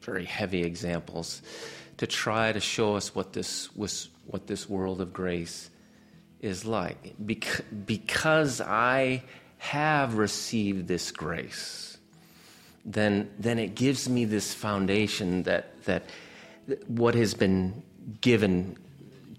very 0.02 0.26
heavy 0.26 0.64
examples, 0.64 1.42
to 1.98 2.08
try 2.08 2.52
to 2.52 2.60
show 2.60 2.96
us 2.96 3.14
what 3.14 3.34
this 3.34 3.74
was, 3.76 4.10
what 4.26 4.48
this 4.48 4.70
world 4.70 5.02
of 5.02 5.12
grace 5.14 5.70
is 6.40 6.66
like. 6.66 7.16
Bec- 7.20 7.66
because 7.86 8.62
I 8.62 9.24
have 9.58 10.16
received 10.16 10.88
this 10.88 11.12
grace, 11.12 11.98
then 12.84 13.30
then 13.40 13.58
it 13.60 13.76
gives 13.76 14.08
me 14.10 14.26
this 14.26 14.54
foundation 14.54 15.44
that 15.44 15.84
that 15.86 16.04
what 16.88 17.16
has 17.16 17.34
been 17.34 17.84
given 18.22 18.78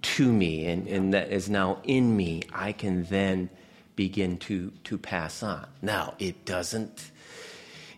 to 0.03 0.33
me 0.33 0.67
and, 0.67 0.87
and 0.87 1.15
that 1.15 1.31
is 1.33 1.49
now 1.49 1.79
in 1.85 2.17
me, 2.17 2.43
I 2.53 2.73
can 2.73 3.05
then 3.05 3.51
begin 3.97 4.37
to 4.39 4.71
to 4.85 4.99
pass 4.99 5.43
on. 5.43 5.67
Now 5.83 6.15
it 6.19 6.45
doesn't 6.45 7.11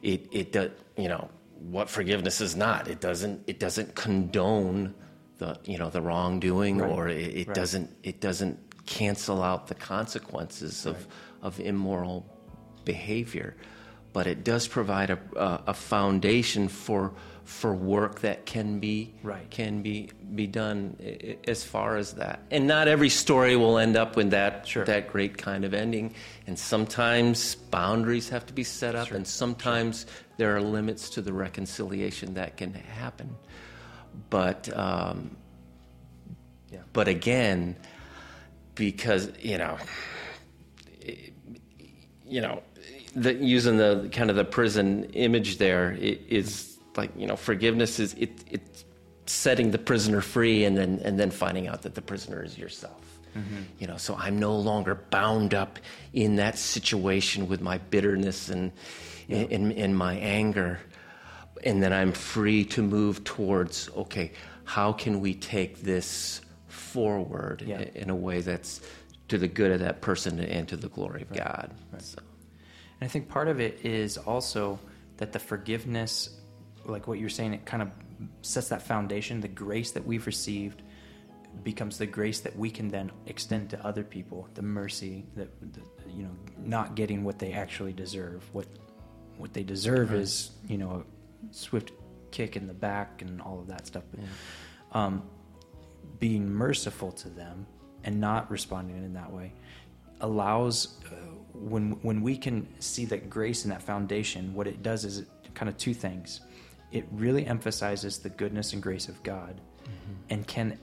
it 0.03 0.27
it 0.33 0.53
does 0.53 0.71
you 0.97 1.09
know 1.09 1.29
what 1.71 1.91
forgiveness 1.91 2.41
is 2.41 2.55
not. 2.55 2.89
It 2.89 3.01
doesn't 3.01 3.43
it 3.47 3.59
doesn't 3.59 3.95
condone 3.95 4.95
the 5.39 5.59
you 5.65 5.79
know 5.79 5.91
the 5.91 6.01
wrongdoing 6.01 6.79
Right. 6.79 6.91
or 6.91 7.09
it, 7.09 7.17
it 7.19 7.49
Right. 7.49 7.55
doesn't 7.55 7.91
it 8.03 8.21
doesn't 8.21 8.59
cancel 8.87 9.43
out 9.43 9.67
the 9.69 9.75
consequences 9.75 10.87
of 10.87 11.07
of 11.43 11.61
immoral 11.61 12.25
behavior, 12.85 13.55
but 14.13 14.27
it 14.27 14.45
does 14.45 14.67
provide 14.69 15.11
a, 15.11 15.19
a, 15.37 15.63
a 15.69 15.75
foundation 15.75 16.69
for 16.69 17.13
for 17.45 17.75
work 17.75 18.21
that 18.21 18.45
can 18.45 18.79
be 18.79 19.15
Right. 19.23 19.51
can 19.51 19.81
be 19.81 20.11
be 20.35 20.47
done 20.47 20.97
as 21.49 21.65
far 21.65 21.97
as 21.97 22.13
that. 22.15 22.41
And 22.51 22.67
not 22.67 22.89
every 22.89 23.09
story 23.09 23.57
will 23.57 23.79
end 23.79 23.97
up 23.97 24.17
with 24.17 24.31
that 24.33 24.67
Sure. 24.69 24.85
that 24.85 25.09
great 25.11 25.39
kind 25.39 25.65
of 25.65 25.73
ending. 25.73 26.15
And 26.47 26.59
sometimes 26.59 27.55
boundaries 27.55 28.29
have 28.29 28.45
to 28.47 28.53
be 28.53 28.65
set 28.65 28.95
up, 28.95 29.13
and 29.13 29.27
sometimes 29.27 30.05
there 30.37 30.55
are 30.57 30.61
limits 30.61 31.09
to 31.11 31.23
the 31.23 31.33
reconciliation 31.33 32.35
that 32.35 32.59
can 32.59 32.75
happen. 32.75 33.35
But 34.29 34.69
um, 34.77 35.37
Yeah. 36.71 36.81
but 36.93 37.09
again, 37.09 37.77
because 38.75 39.31
you 39.41 39.57
know, 39.57 39.79
you 42.27 42.41
know, 42.41 42.63
the, 43.15 43.35
using 43.35 43.77
the 43.79 44.09
kind 44.13 44.31
of 44.31 44.37
the 44.37 44.45
prison 44.45 45.05
image 45.15 45.59
there 45.59 45.97
i- 46.01 46.19
like 46.97 47.11
you 47.17 47.27
know, 47.27 47.37
forgiveness 47.37 47.99
is 48.01 48.15
it 48.15 48.33
it's 48.51 48.85
setting 49.27 49.71
the 49.71 49.79
prisoner 49.79 50.21
free 50.21 50.65
and 50.65 50.77
then 50.77 51.01
and 51.05 51.19
then 51.19 51.31
finding 51.31 51.69
out 51.69 51.83
that 51.83 51.95
the 51.95 52.03
prisoner 52.03 52.43
is 52.43 52.57
yourself. 52.59 53.19
Mm-hmm. 53.37 53.63
You 53.79 53.87
know, 53.87 53.97
so 53.99 54.15
I'm 54.17 54.39
no 54.39 54.57
longer 54.57 54.95
bound 55.11 55.55
up 55.55 55.79
in 56.13 56.37
that 56.37 56.59
situation 56.59 57.47
with 57.49 57.61
my 57.61 57.79
bitterness 57.79 58.49
and 58.49 58.73
in, 59.29 59.73
in 59.73 59.95
my 59.95 60.15
anger, 60.15 60.81
and 61.63 61.83
then 61.83 61.93
I'm 61.93 62.13
free 62.13 62.65
to 62.67 62.83
move 62.83 63.23
towards 63.25 63.91
okay, 63.97 64.33
how 64.65 64.93
can 64.93 65.21
we 65.21 65.35
take 65.35 65.83
this 65.83 66.41
forward 66.69 67.63
Yeah. 67.67 67.83
in 67.95 68.09
a 68.11 68.17
way 68.17 68.41
that's 68.41 68.81
to 69.29 69.39
the 69.39 69.49
good 69.49 69.73
of 69.73 69.81
that 69.81 70.01
person 70.01 70.41
and 70.41 70.69
to 70.69 70.77
the 70.77 70.89
glory 70.89 71.23
of 71.23 71.33
God. 71.33 71.73
So, 71.99 72.19
And 73.01 73.09
I 73.09 73.09
think 73.09 73.29
part 73.29 73.49
of 73.49 73.61
it 73.61 73.85
is 73.85 74.17
also 74.17 74.79
that 75.19 75.33
the 75.33 75.39
forgiveness, 75.39 76.31
like 76.85 77.07
what 77.07 77.19
you're 77.19 77.29
saying, 77.29 77.55
it 77.55 77.65
kind 77.67 77.83
of 77.83 77.91
sets 78.43 78.69
that 78.69 78.83
foundation. 78.83 79.41
The 79.41 79.49
grace 79.49 79.93
that 79.93 80.05
we've 80.07 80.27
received 80.27 80.83
becomes 81.63 81.99
the 81.99 82.07
grace 82.07 82.41
that 82.41 82.57
we 82.57 82.71
can 82.71 82.89
then 82.89 83.11
extend 83.27 83.71
to 83.71 83.87
other 83.87 84.03
people. 84.03 84.49
The 84.55 84.63
mercy 84.63 85.27
that, 85.37 85.49
you 86.09 86.23
know, 86.23 86.37
not 86.59 86.95
getting 86.95 87.25
what 87.25 87.39
they 87.39 87.53
actually 87.53 87.93
deserve. 87.93 88.49
What 88.53 88.67
what 89.37 89.53
they 89.53 89.63
deserve 89.63 90.13
is 90.15 90.51
you 90.67 90.79
know 90.79 91.05
a 91.05 91.55
swift 91.55 91.93
kick 92.33 92.57
in 92.57 92.67
the 92.67 92.75
back 92.75 93.23
and 93.23 93.41
all 93.41 93.61
of 93.61 93.69
that 93.69 93.87
stuff. 93.87 94.03
But, 94.11 94.99
um, 94.99 95.23
being 96.19 96.51
merciful 96.51 97.13
to 97.13 97.29
them 97.29 97.67
and 98.05 98.21
not 98.21 98.51
responding 98.51 98.97
in 98.97 99.15
that 99.15 99.33
way 99.33 99.53
allows 100.21 100.99
uh, 101.07 101.15
when 101.53 101.93
when 102.03 102.23
we 102.23 102.37
can 102.37 102.67
see 102.81 103.05
that 103.05 103.31
grace 103.31 103.65
and 103.65 103.73
that 103.73 103.83
foundation 103.83 104.55
what 104.55 104.67
it 104.67 104.83
does 104.83 105.05
is 105.05 105.19
it 105.19 105.29
kind 105.55 105.69
of 105.69 105.77
two 105.77 105.95
things. 105.95 106.41
It 106.93 107.05
really 107.11 107.45
emphasizes 107.47 108.19
the 108.19 108.29
goodness 108.31 108.73
and 108.73 108.83
grace 108.83 109.09
of 109.09 109.23
god 109.23 109.61
and 110.31 110.47
can 110.47 110.79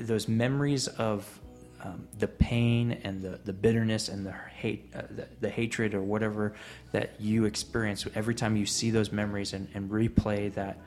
those 0.00 0.28
memories 0.28 0.88
of 0.88 1.40
um, 1.84 2.06
the 2.18 2.28
pain 2.28 3.00
and 3.04 3.22
the, 3.22 3.40
the 3.44 3.52
bitterness 3.52 4.08
and 4.08 4.26
the 4.26 4.32
hate 4.32 4.92
uh, 4.94 5.02
the, 5.10 5.28
the 5.40 5.48
hatred 5.48 5.94
or 5.94 6.02
whatever 6.02 6.54
that 6.92 7.20
you 7.20 7.44
experience 7.44 8.06
every 8.14 8.34
time 8.34 8.56
you 8.56 8.66
see 8.66 8.90
those 8.90 9.12
memories 9.12 9.52
and, 9.52 9.68
and 9.74 9.90
replay 9.90 10.52
that 10.54 10.78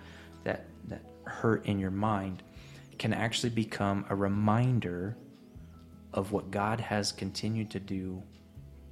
that 0.43 0.65
that 0.87 1.01
hurt 1.25 1.65
in 1.65 1.79
your 1.79 1.91
mind 1.91 2.43
can 2.97 3.13
actually 3.13 3.49
become 3.49 4.05
a 4.09 4.15
reminder 4.15 5.17
of 6.15 6.31
what 6.31 6.49
God 6.49 6.79
has 6.79 7.11
continued 7.11 7.69
to 7.71 7.79
do 7.79 8.23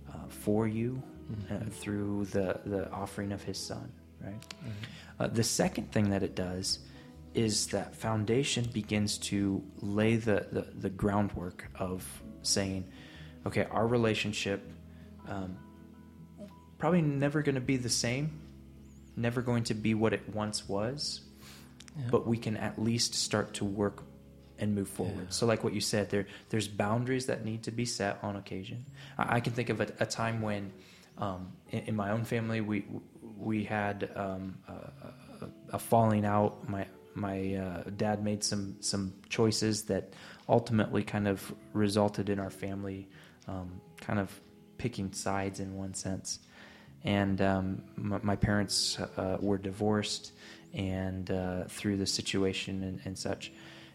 uh, 0.09 0.27
for 0.27 0.67
you 0.67 1.01
uh, 1.49 1.55
through 1.71 2.25
the, 2.25 2.59
the 2.65 2.91
offering 2.91 3.31
of 3.31 3.41
His 3.41 3.57
Son, 3.57 3.91
right? 4.21 4.53
Uh, 5.19 5.27
the 5.27 5.43
second 5.43 5.91
thing 5.91 6.09
that 6.09 6.21
it 6.21 6.35
does 6.35 6.79
is 7.33 7.67
that 7.67 7.95
foundation 7.95 8.65
begins 8.73 9.17
to 9.17 9.63
lay 9.81 10.17
the, 10.17 10.45
the, 10.51 10.67
the 10.75 10.89
groundwork 10.89 11.67
of 11.75 12.05
saying, 12.41 12.85
okay, 13.47 13.65
our 13.71 13.87
relationship 13.87 14.69
um, 15.27 15.57
probably 16.77 17.01
never 17.01 17.41
going 17.41 17.55
to 17.55 17.61
be 17.61 17.77
the 17.77 17.89
same, 17.89 18.39
never 19.15 19.41
going 19.41 19.63
to 19.63 19.73
be 19.73 19.93
what 19.93 20.13
it 20.13 20.27
once 20.35 20.67
was, 20.67 21.21
but 22.11 22.27
we 22.27 22.37
can 22.37 22.57
at 22.57 22.81
least 22.81 23.15
start 23.15 23.53
to 23.53 23.65
work 23.65 24.03
and 24.59 24.75
move 24.75 24.87
forward. 24.87 25.33
So, 25.33 25.45
like 25.45 25.63
what 25.63 25.73
you 25.73 25.81
said, 25.81 26.09
there 26.09 26.27
there's 26.49 26.67
boundaries 26.67 27.25
that 27.27 27.45
need 27.45 27.63
to 27.63 27.71
be 27.71 27.85
set 27.85 28.19
on 28.23 28.35
occasion. 28.35 28.85
I, 29.17 29.35
I 29.35 29.39
can 29.39 29.53
think 29.53 29.69
of 29.69 29.81
a, 29.81 29.87
a 29.99 30.05
time 30.05 30.41
when, 30.41 30.71
um, 31.17 31.51
in, 31.71 31.79
in, 31.79 31.95
my 31.95 32.11
own 32.11 32.23
family, 32.23 32.61
we 32.61 32.85
we 33.37 33.63
had 33.63 34.09
um, 34.15 34.57
a, 34.67 34.71
a, 34.71 35.49
a, 35.73 35.79
falling 35.79 36.25
out. 36.25 36.67
My 36.69 36.87
my 37.15 37.55
uh, 37.55 37.83
dad 37.95 38.23
made 38.23 38.43
some 38.43 38.77
some 38.79 39.13
choices 39.29 39.83
that 39.83 40.13
ultimately 40.47 41.03
kind 41.03 41.27
of 41.27 41.53
resulted 41.73 42.29
in 42.29 42.39
our 42.39 42.49
family 42.49 43.07
um, 43.47 43.81
kind 44.01 44.19
of 44.19 44.39
picking 44.77 45.11
sides 45.13 45.59
in 45.59 45.75
one 45.75 45.93
sense. 45.93 46.39
And 47.05 47.41
um, 47.41 47.83
my, 47.97 48.19
my, 48.23 48.35
parents 48.37 48.97
uh, 48.99 49.37
were 49.41 49.57
divorced, 49.57 50.31
and 50.73 51.29
uh, 51.29 51.65
through 51.65 51.97
the 51.97 52.05
situation 52.05 52.83
and, 52.83 53.01
and 53.05 53.17
such. 53.17 53.51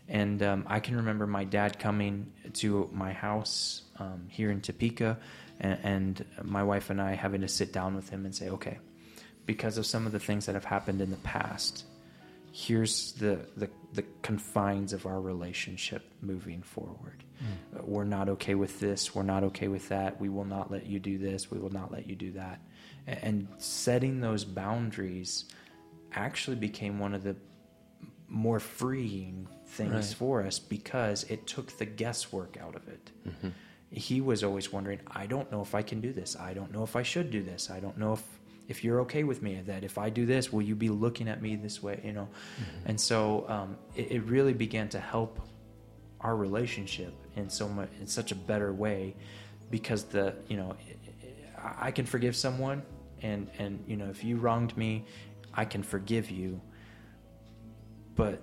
And 0.08 0.42
um, 0.42 0.64
I 0.66 0.80
can 0.80 0.96
remember 0.96 1.26
my 1.26 1.44
dad 1.44 1.78
coming 1.78 2.32
to 2.54 2.88
my 2.92 3.12
house 3.12 3.82
um, 3.98 4.26
here 4.28 4.50
in 4.50 4.62
Topeka, 4.62 5.18
and, 5.60 5.78
and, 5.82 6.24
my 6.42 6.62
wife 6.62 6.88
and 6.88 7.00
I 7.00 7.14
having 7.14 7.42
to 7.42 7.48
sit 7.48 7.72
down 7.72 7.94
with 7.94 8.08
him 8.08 8.24
and 8.24 8.34
say, 8.34 8.48
okay, 8.48 8.78
because 9.44 9.76
of 9.76 9.84
some 9.84 10.06
of 10.06 10.12
the 10.12 10.20
things 10.20 10.46
that 10.46 10.54
have 10.54 10.64
happened 10.64 11.00
in 11.00 11.10
the 11.10 11.16
past, 11.18 11.84
here's 12.52 13.12
the, 13.12 13.40
the, 13.56 13.68
the 13.92 14.04
confines 14.22 14.92
of 14.92 15.04
our 15.04 15.20
relationship 15.20 16.02
moving 16.22 16.62
forward. 16.62 17.24
Mm. 17.42 17.84
we're 17.84 18.04
not 18.04 18.28
okay 18.28 18.54
with 18.54 18.80
this. 18.80 19.14
We're 19.14 19.22
not 19.22 19.44
okay 19.44 19.68
with 19.68 19.90
that. 19.90 20.20
We 20.20 20.28
will 20.28 20.44
not 20.44 20.72
let 20.72 20.86
you 20.86 20.98
do 20.98 21.18
this. 21.18 21.50
We 21.50 21.58
will 21.58 21.72
not 21.72 21.92
let 21.92 22.08
you 22.08 22.16
do 22.16 22.32
that. 22.32 22.60
And, 23.06 23.18
and 23.22 23.48
setting 23.58 24.20
those 24.20 24.44
boundaries 24.44 25.44
actually 26.12 26.56
became 26.56 26.98
one 26.98 27.14
of 27.14 27.22
the 27.22 27.36
more 28.28 28.60
freeing 28.60 29.48
things 29.66 30.08
right. 30.08 30.16
for 30.16 30.42
us 30.42 30.58
because 30.58 31.24
it 31.24 31.46
took 31.46 31.76
the 31.78 31.86
guesswork 31.86 32.56
out 32.60 32.76
of 32.76 32.86
it. 32.88 33.10
Mm-hmm. 33.26 33.48
He 33.90 34.20
was 34.20 34.44
always 34.44 34.70
wondering, 34.72 35.00
I 35.06 35.26
don't 35.26 35.50
know 35.50 35.62
if 35.62 35.74
I 35.74 35.82
can 35.82 36.00
do 36.00 36.12
this. 36.12 36.36
I 36.36 36.52
don't 36.52 36.72
know 36.72 36.82
if 36.82 36.94
I 36.94 37.02
should 37.02 37.30
do 37.30 37.42
this. 37.42 37.70
I 37.70 37.80
don't 37.80 37.96
know 37.96 38.12
if 38.12 38.22
if 38.68 38.84
you're 38.84 39.00
okay 39.00 39.24
with 39.24 39.42
me 39.42 39.62
that 39.64 39.82
if 39.82 39.96
I 39.96 40.10
do 40.10 40.26
this, 40.26 40.52
will 40.52 40.60
you 40.60 40.74
be 40.74 40.90
looking 40.90 41.26
at 41.26 41.40
me 41.40 41.56
this 41.56 41.82
way? 41.82 42.02
You 42.04 42.12
know, 42.12 42.28
mm-hmm. 42.60 42.90
and 42.90 43.00
so 43.00 43.46
um, 43.48 43.78
it, 43.96 44.12
it, 44.12 44.20
really 44.24 44.52
began 44.52 44.90
to 44.90 45.00
help 45.00 45.40
our 46.20 46.36
relationship 46.36 47.14
in 47.36 47.48
so 47.48 47.66
much 47.66 47.88
in 47.98 48.06
such 48.06 48.30
a 48.30 48.34
better 48.34 48.74
way 48.74 49.16
because 49.70 50.04
the 50.04 50.34
you 50.48 50.58
know 50.58 50.76
I 51.78 51.90
can 51.90 52.04
forgive 52.04 52.36
someone 52.36 52.82
and 53.22 53.50
and 53.58 53.82
you 53.86 53.96
know 53.96 54.10
if 54.10 54.22
you 54.22 54.36
wronged 54.36 54.76
me, 54.76 55.06
I 55.54 55.64
can 55.64 55.82
forgive 55.82 56.30
you, 56.30 56.60
but 58.18 58.42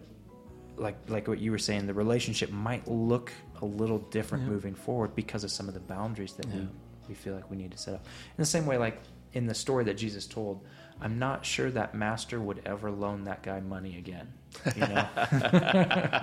like 0.78 0.98
like 1.10 1.28
what 1.28 1.38
you 1.40 1.52
were 1.52 1.60
saying, 1.60 1.86
the 1.86 1.94
relationship 1.94 2.50
might 2.50 2.88
look 2.88 3.32
a 3.62 3.66
little 3.66 4.00
different 4.00 4.46
yeah. 4.46 4.50
moving 4.50 4.74
forward 4.74 5.14
because 5.16 5.44
of 5.44 5.52
some 5.52 5.68
of 5.68 5.74
the 5.76 5.80
boundaries 5.82 6.34
that 6.34 6.48
yeah. 6.48 6.56
we, 6.56 6.68
we 7.10 7.14
feel 7.14 7.36
like 7.36 7.52
we 7.52 7.58
need 7.58 7.72
to 7.72 7.78
set 7.78 7.94
up. 7.94 8.06
In 8.06 8.42
the 8.42 8.46
same 8.46 8.66
way, 8.66 8.78
like 8.78 9.00
in 9.34 9.46
the 9.46 9.54
story 9.54 9.84
that 9.84 9.96
Jesus 9.96 10.26
told, 10.26 10.66
I'm 11.02 11.20
not 11.20 11.46
sure 11.46 11.70
that 11.72 11.94
master 11.94 12.40
would 12.40 12.62
ever 12.66 12.90
loan 12.90 13.26
that 13.26 13.44
guy 13.44 13.60
money 13.60 13.98
again. 13.98 14.34
You 14.76 14.88
know, 14.88 15.08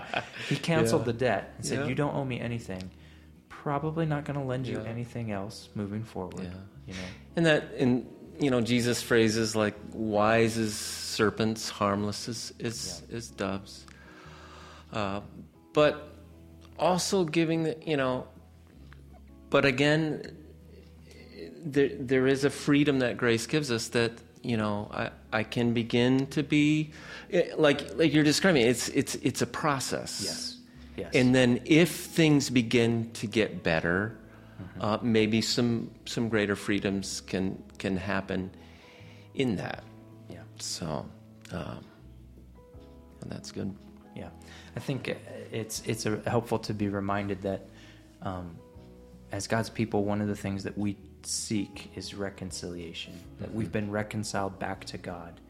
he 0.49 0.57
canceled 0.57 1.03
yeah. 1.03 1.07
the 1.07 1.13
debt 1.13 1.55
and 1.59 1.67
said, 1.67 1.89
"You 1.89 1.95
don't 1.95 2.15
owe 2.15 2.25
me 2.25 2.41
anything." 2.41 2.91
Probably 3.51 4.07
not 4.07 4.25
going 4.25 4.41
to 4.41 4.45
lend 4.45 4.67
you 4.67 4.81
anything 4.81 5.31
else 5.31 5.69
moving 5.75 6.03
forward. 6.03 6.51
You 6.87 6.95
know, 6.95 7.01
and 7.37 7.47
that 7.47 7.75
in 7.77 8.09
you 8.43 8.51
know 8.51 8.61
Jesus 8.61 9.03
phrases 9.03 9.57
like 9.57 9.75
"wise 9.93 10.59
as 10.59 10.75
serpents, 10.75 11.71
harmless 11.71 12.29
as 12.29 12.53
as, 12.61 13.03
as 13.13 13.31
doves." 13.31 13.87
Uh, 14.93 15.21
but 15.73 16.13
also 16.79 17.25
giving 17.25 17.63
the, 17.63 17.77
you 17.85 17.97
know, 17.97 18.27
but 19.51 19.65
again, 19.65 20.37
there, 21.65 21.91
there 21.99 22.27
is 22.27 22.45
a 22.45 22.51
freedom 22.51 22.99
that 22.99 23.17
grace 23.17 23.47
gives 23.47 23.71
us 23.71 23.89
that, 23.89 24.13
you 24.43 24.57
know, 24.57 24.91
I, 24.93 25.11
I 25.33 25.43
can 25.45 25.73
begin 25.73 26.27
to 26.29 26.43
be 26.43 26.91
eh, 27.31 27.51
like, 27.57 27.97
like 27.97 28.13
you're 28.13 28.25
describing, 28.25 28.67
it's, 28.67 28.89
it's, 28.89 29.15
it's 29.17 29.43
a 29.43 29.47
process. 29.47 30.23
Yes. 30.25 30.59
Yes. 30.97 31.15
And 31.15 31.35
then 31.35 31.61
if 31.65 31.91
things 31.91 32.51
begin 32.51 33.11
to 33.13 33.27
get 33.27 33.63
better, 33.63 34.19
mm-hmm. 34.65 34.83
uh, 34.83 34.99
maybe 35.03 35.41
some, 35.41 35.91
some 36.05 36.29
greater 36.29 36.57
freedoms 36.57 37.21
can, 37.21 37.63
can 37.79 37.97
happen 37.97 38.51
in 39.35 39.57
that. 39.57 39.85
Yeah. 40.29 40.43
So, 40.59 41.07
um, 41.53 41.85
and 43.21 43.31
that's 43.31 43.53
good. 43.53 43.75
Yeah. 44.17 44.29
I 44.77 44.81
think 44.81 45.17
it's 45.51 45.83
it's 45.87 46.05
helpful 46.27 46.59
to 46.61 46.75
be 46.75 46.89
reminded 46.89 47.43
that 47.43 47.69
um, 48.23 48.57
as 49.31 49.47
God's 49.47 49.71
people, 49.71 50.05
one 50.05 50.21
of 50.21 50.29
the 50.29 50.37
things 50.37 50.63
that 50.65 50.77
we 50.77 50.97
seek 51.23 51.91
is 51.95 52.15
reconciliation. 52.15 53.19
That 53.39 53.49
mm-hmm. 53.49 53.59
we've 53.59 53.73
been 53.73 53.91
reconciled 53.91 54.59
back 54.59 54.85
to 54.87 54.99
God, 54.99 55.41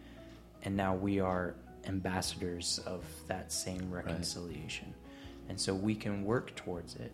and 0.63 0.77
now 0.77 0.95
we 0.95 1.21
are 1.21 1.55
ambassadors 1.87 2.81
of 2.87 3.05
that 3.27 3.53
same 3.53 3.91
reconciliation. 3.91 4.87
Right. 4.89 5.51
And 5.51 5.61
so 5.61 5.75
we 5.75 5.95
can 5.95 6.25
work 6.25 6.55
towards 6.55 6.97
it. 6.97 7.13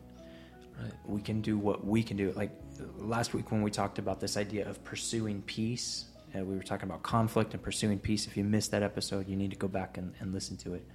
Right. 0.81 0.93
We 1.07 1.21
can 1.21 1.41
do 1.41 1.59
what 1.59 1.85
we 1.85 2.03
can 2.03 2.17
do. 2.17 2.33
Like 2.33 2.53
last 2.99 3.35
week 3.35 3.51
when 3.51 3.63
we 3.63 3.71
talked 3.71 3.99
about 3.99 4.21
this 4.21 4.37
idea 4.37 4.69
of 4.69 4.83
pursuing 4.85 5.43
peace, 5.43 6.07
uh, 6.37 6.45
we 6.45 6.57
were 6.57 6.63
talking 6.63 6.89
about 6.89 7.03
conflict 7.03 7.55
and 7.55 7.63
pursuing 7.63 7.99
peace. 7.99 8.27
If 8.27 8.37
you 8.37 8.45
missed 8.45 8.71
that 8.71 8.83
episode, 8.83 9.29
you 9.29 9.37
need 9.37 9.51
to 9.51 9.57
go 9.57 9.69
back 9.69 9.99
and, 9.99 10.15
and 10.21 10.33
listen 10.33 10.57
to 10.59 10.75
it. 10.75 10.87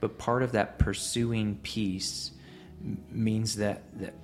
But 0.00 0.18
part 0.18 0.42
of 0.42 0.52
that 0.52 0.78
pursuing 0.78 1.58
peace 1.62 2.32
means 3.10 3.56
that 3.56 3.82
that 3.98 4.14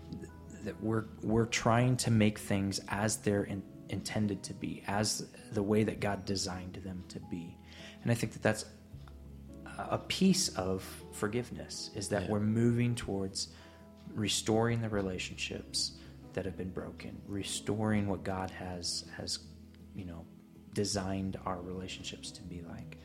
that 0.65 0.83
we're 0.83 1.05
we're 1.23 1.47
trying 1.47 1.97
to 1.99 2.11
make 2.11 2.39
things 2.39 2.81
as 2.89 3.17
they're 3.17 3.45
in, 3.45 3.63
intended 3.89 4.43
to 4.43 4.55
be, 4.55 4.83
as 4.87 5.27
the 5.53 5.63
way 5.63 5.85
that 5.85 6.01
God 6.01 6.25
designed 6.25 6.75
them 6.85 7.05
to 7.09 7.21
be. 7.31 7.57
And 8.03 8.11
I 8.11 8.15
think 8.15 8.33
that 8.33 8.43
that's 8.43 8.65
a 9.79 9.99
piece 9.99 10.49
of 10.51 10.85
forgiveness 11.13 11.91
is 11.95 12.09
that 12.09 12.25
yeah. 12.25 12.31
we're 12.31 12.41
moving 12.41 12.95
towards 12.95 13.49
restoring 14.15 14.81
the 14.83 14.89
relationships 14.89 15.93
that 16.33 16.45
have 16.45 16.57
been 16.57 16.71
broken, 16.71 17.21
restoring 17.27 18.07
what 18.07 18.25
God 18.25 18.51
has 18.51 19.05
has 19.17 19.39
you 19.95 20.05
know 20.05 20.25
designed 20.73 21.39
our 21.47 21.61
relationships 21.61 22.31
to 22.33 22.43
be 22.43 22.63
like. 22.63 22.97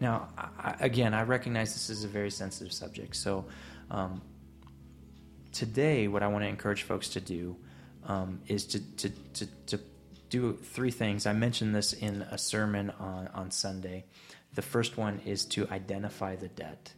Now, 0.00 0.28
I, 0.36 0.76
again, 0.80 1.14
I 1.14 1.22
recognize 1.22 1.72
this 1.72 1.90
is 1.90 2.04
a 2.04 2.08
very 2.08 2.30
sensitive 2.30 2.72
subject. 2.72 3.16
So, 3.16 3.46
um, 3.90 4.20
today, 5.52 6.06
what 6.06 6.22
I 6.22 6.28
want 6.28 6.44
to 6.44 6.48
encourage 6.48 6.82
folks 6.82 7.08
to 7.10 7.20
do 7.20 7.56
um, 8.04 8.40
is 8.46 8.66
to, 8.66 8.96
to, 8.96 9.08
to, 9.08 9.46
to, 9.66 9.80
do 10.28 10.54
three 10.54 10.90
things. 10.90 11.24
I 11.24 11.32
mentioned 11.32 11.72
this 11.72 11.92
in 11.92 12.22
a 12.22 12.36
sermon 12.36 12.90
on, 12.98 13.28
on 13.28 13.50
Sunday. 13.52 14.04
The 14.54 14.62
first 14.62 14.96
one 14.96 15.20
is 15.24 15.44
to 15.46 15.68
identify 15.70 16.34
the 16.34 16.48
debt. 16.48 16.92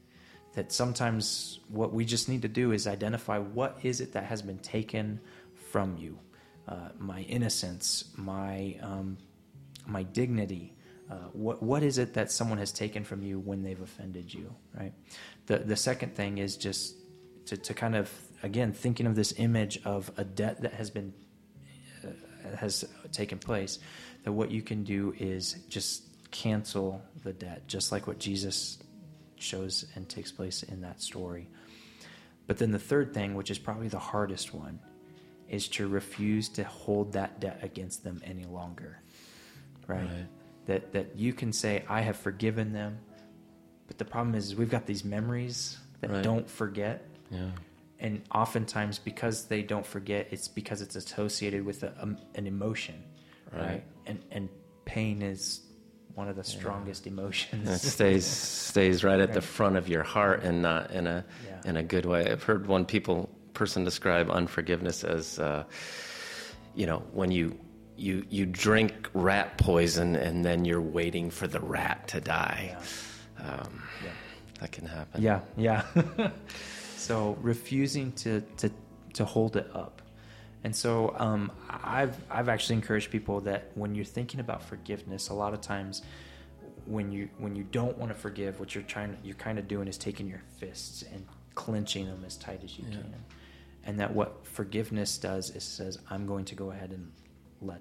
That 0.58 0.72
sometimes 0.72 1.60
what 1.68 1.92
we 1.92 2.04
just 2.04 2.28
need 2.28 2.42
to 2.42 2.48
do 2.48 2.72
is 2.72 2.88
identify 2.88 3.38
what 3.38 3.78
is 3.84 4.00
it 4.00 4.14
that 4.14 4.24
has 4.24 4.42
been 4.42 4.58
taken 4.58 5.20
from 5.70 5.96
you. 5.96 6.18
Uh, 6.66 6.88
my 6.98 7.20
innocence, 7.20 8.10
my 8.16 8.76
um, 8.82 9.18
my 9.86 10.02
dignity, 10.02 10.74
uh, 11.08 11.14
what 11.32 11.62
what 11.62 11.84
is 11.84 11.98
it 11.98 12.14
that 12.14 12.32
someone 12.32 12.58
has 12.58 12.72
taken 12.72 13.04
from 13.04 13.22
you 13.22 13.38
when 13.38 13.62
they've 13.62 13.80
offended 13.80 14.34
you, 14.34 14.52
right? 14.76 14.92
The 15.46 15.58
the 15.58 15.76
second 15.76 16.16
thing 16.16 16.38
is 16.38 16.56
just 16.56 16.96
to, 17.46 17.56
to 17.56 17.72
kind 17.72 17.94
of 17.94 18.10
again 18.42 18.72
thinking 18.72 19.06
of 19.06 19.14
this 19.14 19.34
image 19.36 19.78
of 19.84 20.10
a 20.16 20.24
debt 20.24 20.62
that 20.62 20.72
has 20.72 20.90
been 20.90 21.14
uh, 22.04 22.56
has 22.56 22.84
taken 23.12 23.38
place. 23.38 23.78
That 24.24 24.32
what 24.32 24.50
you 24.50 24.62
can 24.62 24.82
do 24.82 25.14
is 25.16 25.52
just 25.68 26.02
cancel 26.32 27.00
the 27.22 27.32
debt, 27.32 27.68
just 27.68 27.92
like 27.92 28.08
what 28.08 28.18
Jesus 28.18 28.78
shows 29.38 29.86
and 29.94 30.08
takes 30.08 30.32
place 30.32 30.62
in 30.62 30.80
that 30.82 31.00
story. 31.00 31.48
But 32.46 32.58
then 32.58 32.70
the 32.70 32.78
third 32.78 33.12
thing, 33.12 33.34
which 33.34 33.50
is 33.50 33.58
probably 33.58 33.88
the 33.88 33.98
hardest 33.98 34.54
one, 34.54 34.80
is 35.48 35.68
to 35.68 35.88
refuse 35.88 36.48
to 36.50 36.64
hold 36.64 37.12
that 37.12 37.40
debt 37.40 37.60
against 37.62 38.04
them 38.04 38.20
any 38.24 38.44
longer. 38.44 39.00
Right? 39.86 40.02
right 40.02 40.26
that 40.68 40.92
that 40.92 41.16
you 41.16 41.32
can 41.32 41.52
say 41.52 41.82
I 41.88 42.02
have 42.02 42.16
forgiven 42.16 42.72
them, 42.72 42.98
but 43.88 43.98
the 43.98 44.04
problem 44.04 44.36
is 44.36 44.54
we've 44.54 44.70
got 44.70 44.86
these 44.86 45.04
memories 45.04 45.78
that 46.00 46.10
right. 46.10 46.22
don't 46.22 46.48
forget. 46.48 47.04
Yeah. 47.30 47.50
And 47.98 48.22
oftentimes, 48.32 49.00
because 49.00 49.46
they 49.46 49.62
don't 49.62 49.84
forget, 49.84 50.28
it's 50.30 50.46
because 50.46 50.82
it's 50.82 50.94
associated 50.94 51.64
with 51.64 51.82
a, 51.82 51.92
um, 52.00 52.16
an 52.36 52.46
emotion, 52.46 53.02
right. 53.52 53.62
right? 53.62 53.84
And 54.06 54.22
and 54.30 54.48
pain 54.84 55.22
is 55.22 55.62
one 56.18 56.28
of 56.28 56.34
the 56.34 56.42
strongest 56.42 57.06
yeah. 57.06 57.12
emotions. 57.12 57.68
it 57.68 57.78
stays 57.78 58.26
stays 58.26 59.04
right 59.04 59.20
at 59.20 59.28
right. 59.28 59.34
the 59.34 59.40
front 59.40 59.76
of 59.76 59.88
your 59.88 60.02
heart 60.02 60.42
and 60.42 60.60
not 60.62 60.90
in 60.90 61.06
a 61.06 61.24
yeah. 61.46 61.70
in 61.70 61.76
a 61.76 61.82
good 61.82 62.04
way. 62.04 62.28
I've 62.28 62.42
heard 62.42 62.66
one 62.66 62.84
people 62.84 63.30
person 63.54 63.84
describe 63.84 64.28
unforgiveness 64.28 65.04
as, 65.04 65.38
uh, 65.38 65.62
you 66.74 66.86
know, 66.86 67.04
when 67.12 67.30
you 67.30 67.56
you 67.96 68.24
you 68.28 68.46
drink 68.46 69.08
rat 69.14 69.58
poison 69.58 70.16
and 70.16 70.44
then 70.44 70.64
you're 70.64 70.82
waiting 70.82 71.30
for 71.30 71.46
the 71.46 71.60
rat 71.60 72.08
to 72.08 72.20
die. 72.20 72.76
Yeah. 73.38 73.50
Um, 73.50 73.82
yeah. 74.04 74.10
that 74.60 74.72
can 74.72 74.86
happen. 74.86 75.22
Yeah, 75.22 75.40
yeah. 75.56 75.84
so 76.96 77.38
refusing 77.40 78.10
to 78.24 78.40
to 78.56 78.70
to 79.14 79.24
hold 79.24 79.56
it 79.56 79.70
up. 79.72 80.02
And 80.64 80.74
so 80.74 81.14
um, 81.18 81.52
I've 81.70 82.16
I've 82.30 82.48
actually 82.48 82.76
encouraged 82.76 83.10
people 83.10 83.40
that 83.42 83.70
when 83.74 83.94
you're 83.94 84.04
thinking 84.04 84.40
about 84.40 84.62
forgiveness, 84.62 85.28
a 85.28 85.34
lot 85.34 85.54
of 85.54 85.60
times 85.60 86.02
when 86.86 87.12
you 87.12 87.28
when 87.38 87.54
you 87.54 87.64
don't 87.64 87.96
want 87.98 88.12
to 88.12 88.18
forgive, 88.18 88.58
what 88.60 88.74
you're 88.74 88.84
trying 88.84 89.16
you're 89.22 89.36
kind 89.36 89.58
of 89.58 89.68
doing 89.68 89.86
is 89.88 89.96
taking 89.98 90.26
your 90.28 90.42
fists 90.58 91.02
and 91.12 91.24
clenching 91.54 92.06
them 92.06 92.24
as 92.26 92.36
tight 92.36 92.62
as 92.64 92.78
you 92.78 92.84
Yeah. 92.88 92.96
can. 92.96 93.14
And 93.84 94.00
that 94.00 94.12
what 94.12 94.46
forgiveness 94.46 95.16
does 95.18 95.50
is 95.50 95.64
says, 95.64 95.98
I'm 96.10 96.26
going 96.26 96.44
to 96.46 96.54
go 96.54 96.70
ahead 96.72 96.90
and 96.90 97.12
let 97.60 97.80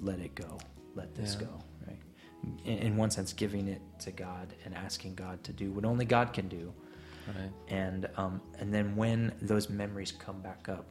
let 0.00 0.18
it 0.20 0.34
go, 0.34 0.58
let 0.94 1.14
this 1.14 1.36
Yeah. 1.38 1.46
go, 1.46 1.62
right? 1.86 1.98
In, 2.64 2.78
in 2.78 2.96
one 2.96 3.10
sense, 3.10 3.32
giving 3.34 3.68
it 3.68 3.82
to 4.00 4.10
God 4.10 4.54
and 4.64 4.74
asking 4.74 5.14
God 5.16 5.44
to 5.44 5.52
do 5.52 5.70
what 5.70 5.84
only 5.84 6.06
God 6.06 6.32
can 6.32 6.48
do 6.48 6.72
Right. 7.26 7.50
and 7.68 8.08
um, 8.16 8.40
and 8.58 8.72
then 8.72 8.96
when 8.96 9.32
those 9.42 9.68
memories 9.68 10.10
come 10.12 10.40
back 10.40 10.68
up, 10.68 10.86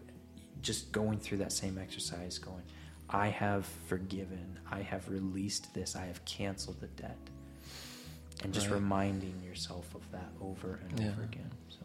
just 0.61 0.91
going 0.91 1.19
through 1.19 1.39
that 1.39 1.51
same 1.51 1.77
exercise, 1.77 2.37
going, 2.37 2.63
I 3.09 3.27
have 3.27 3.65
forgiven, 3.87 4.59
I 4.71 4.81
have 4.81 5.07
released 5.09 5.73
this, 5.73 5.95
I 5.95 6.05
have 6.05 6.23
canceled 6.25 6.79
the 6.79 6.87
debt, 6.87 7.17
and 8.43 8.53
just 8.53 8.67
Right. 8.67 8.75
reminding 8.75 9.41
yourself 9.43 9.93
of 9.95 10.09
that 10.11 10.29
over 10.41 10.79
and 10.89 10.99
Yeah. 10.99 11.11
over 11.11 11.23
again. 11.23 11.49
So 11.69 11.77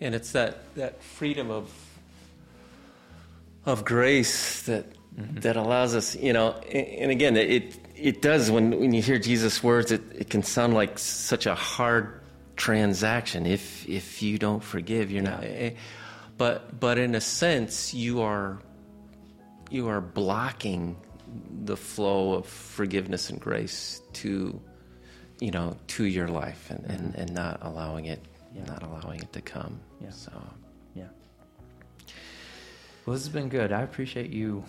And 0.00 0.14
it's 0.14 0.32
that, 0.32 0.74
that 0.74 1.02
freedom 1.02 1.50
of 1.50 1.70
of 3.66 3.84
grace 3.84 4.62
that 4.62 4.86
Mm-hmm. 5.18 5.40
that 5.40 5.54
allows 5.56 5.94
us, 5.94 6.16
you 6.16 6.32
know, 6.32 6.54
and, 6.72 6.86
and 6.88 7.10
again, 7.12 7.36
it 7.36 7.78
it 7.94 8.20
does 8.20 8.50
when 8.50 8.80
when 8.80 8.92
you 8.92 9.00
hear 9.00 9.16
Jesus' 9.16 9.62
words, 9.62 9.92
it, 9.92 10.02
it 10.12 10.28
can 10.28 10.42
sound 10.42 10.74
like 10.74 10.98
such 10.98 11.46
a 11.46 11.54
hard 11.54 12.20
transaction. 12.56 13.46
If 13.46 13.88
if 13.88 14.22
you 14.22 14.38
don't 14.38 14.60
forgive, 14.62 15.12
you're 15.12 15.22
not. 15.22 15.44
But 16.36 16.80
but 16.80 16.98
in 16.98 17.14
a 17.14 17.20
sense, 17.20 17.94
you 17.94 18.22
are 18.22 18.58
you 19.70 19.88
are 19.88 20.00
blocking 20.00 20.96
the 21.64 21.76
flow 21.76 22.34
of 22.34 22.46
forgiveness 22.46 23.30
and 23.30 23.40
grace 23.40 24.00
to 24.14 24.60
you 25.40 25.50
know 25.50 25.76
to 25.88 26.04
your 26.04 26.28
life 26.28 26.70
and, 26.70 26.84
and, 26.86 27.14
and 27.16 27.34
not 27.34 27.58
allowing 27.62 28.06
it 28.06 28.20
Yeah. 28.54 28.64
not 28.66 28.82
allowing 28.82 29.20
it 29.20 29.32
to 29.32 29.40
come. 29.40 29.80
Yeah. 30.00 30.10
So 30.10 30.32
yeah. 30.94 31.08
Well, 33.06 33.14
this 33.14 33.24
has 33.24 33.32
been 33.32 33.48
good. 33.48 33.72
I 33.72 33.82
appreciate 33.82 34.30
you. 34.30 34.64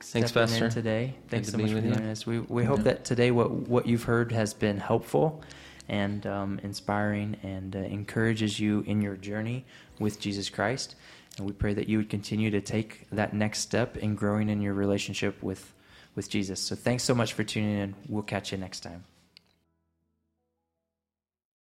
Thanks, 0.00 0.32
Pastor. 0.32 0.70
Today. 0.70 1.14
Thanks 1.28 1.46
to 1.48 1.52
so 1.52 1.58
much 1.58 1.70
for 1.70 1.76
with 1.76 1.84
joining 1.94 2.08
us. 2.10 2.26
We 2.26 2.40
we 2.40 2.64
hope 2.64 2.82
that 2.84 3.04
today 3.04 3.30
what 3.30 3.50
what 3.50 3.86
you've 3.86 4.02
heard 4.04 4.32
has 4.32 4.52
been 4.52 4.78
helpful 4.78 5.42
and 5.88 6.26
um, 6.26 6.60
inspiring 6.62 7.36
and 7.42 7.76
uh, 7.76 7.80
encourages 7.80 8.58
you 8.58 8.82
in 8.86 9.02
your 9.02 9.16
journey 9.16 9.64
with 9.98 10.20
Jesus 10.20 10.48
Christ. 10.48 10.96
And 11.36 11.46
we 11.46 11.52
pray 11.52 11.74
that 11.74 11.88
you 11.88 11.98
would 11.98 12.10
continue 12.10 12.50
to 12.50 12.60
take 12.60 13.08
that 13.10 13.34
next 13.34 13.60
step 13.60 13.96
in 13.96 14.14
growing 14.14 14.48
in 14.48 14.60
your 14.60 14.74
relationship 14.74 15.42
with 15.42 15.72
with 16.14 16.30
Jesus. 16.30 16.60
So 16.60 16.76
thanks 16.76 17.02
so 17.02 17.14
much 17.14 17.32
for 17.32 17.42
tuning 17.42 17.76
in. 17.76 17.94
We'll 18.08 18.22
catch 18.22 18.52
you 18.52 18.58
next 18.58 18.80
time. 18.80 19.04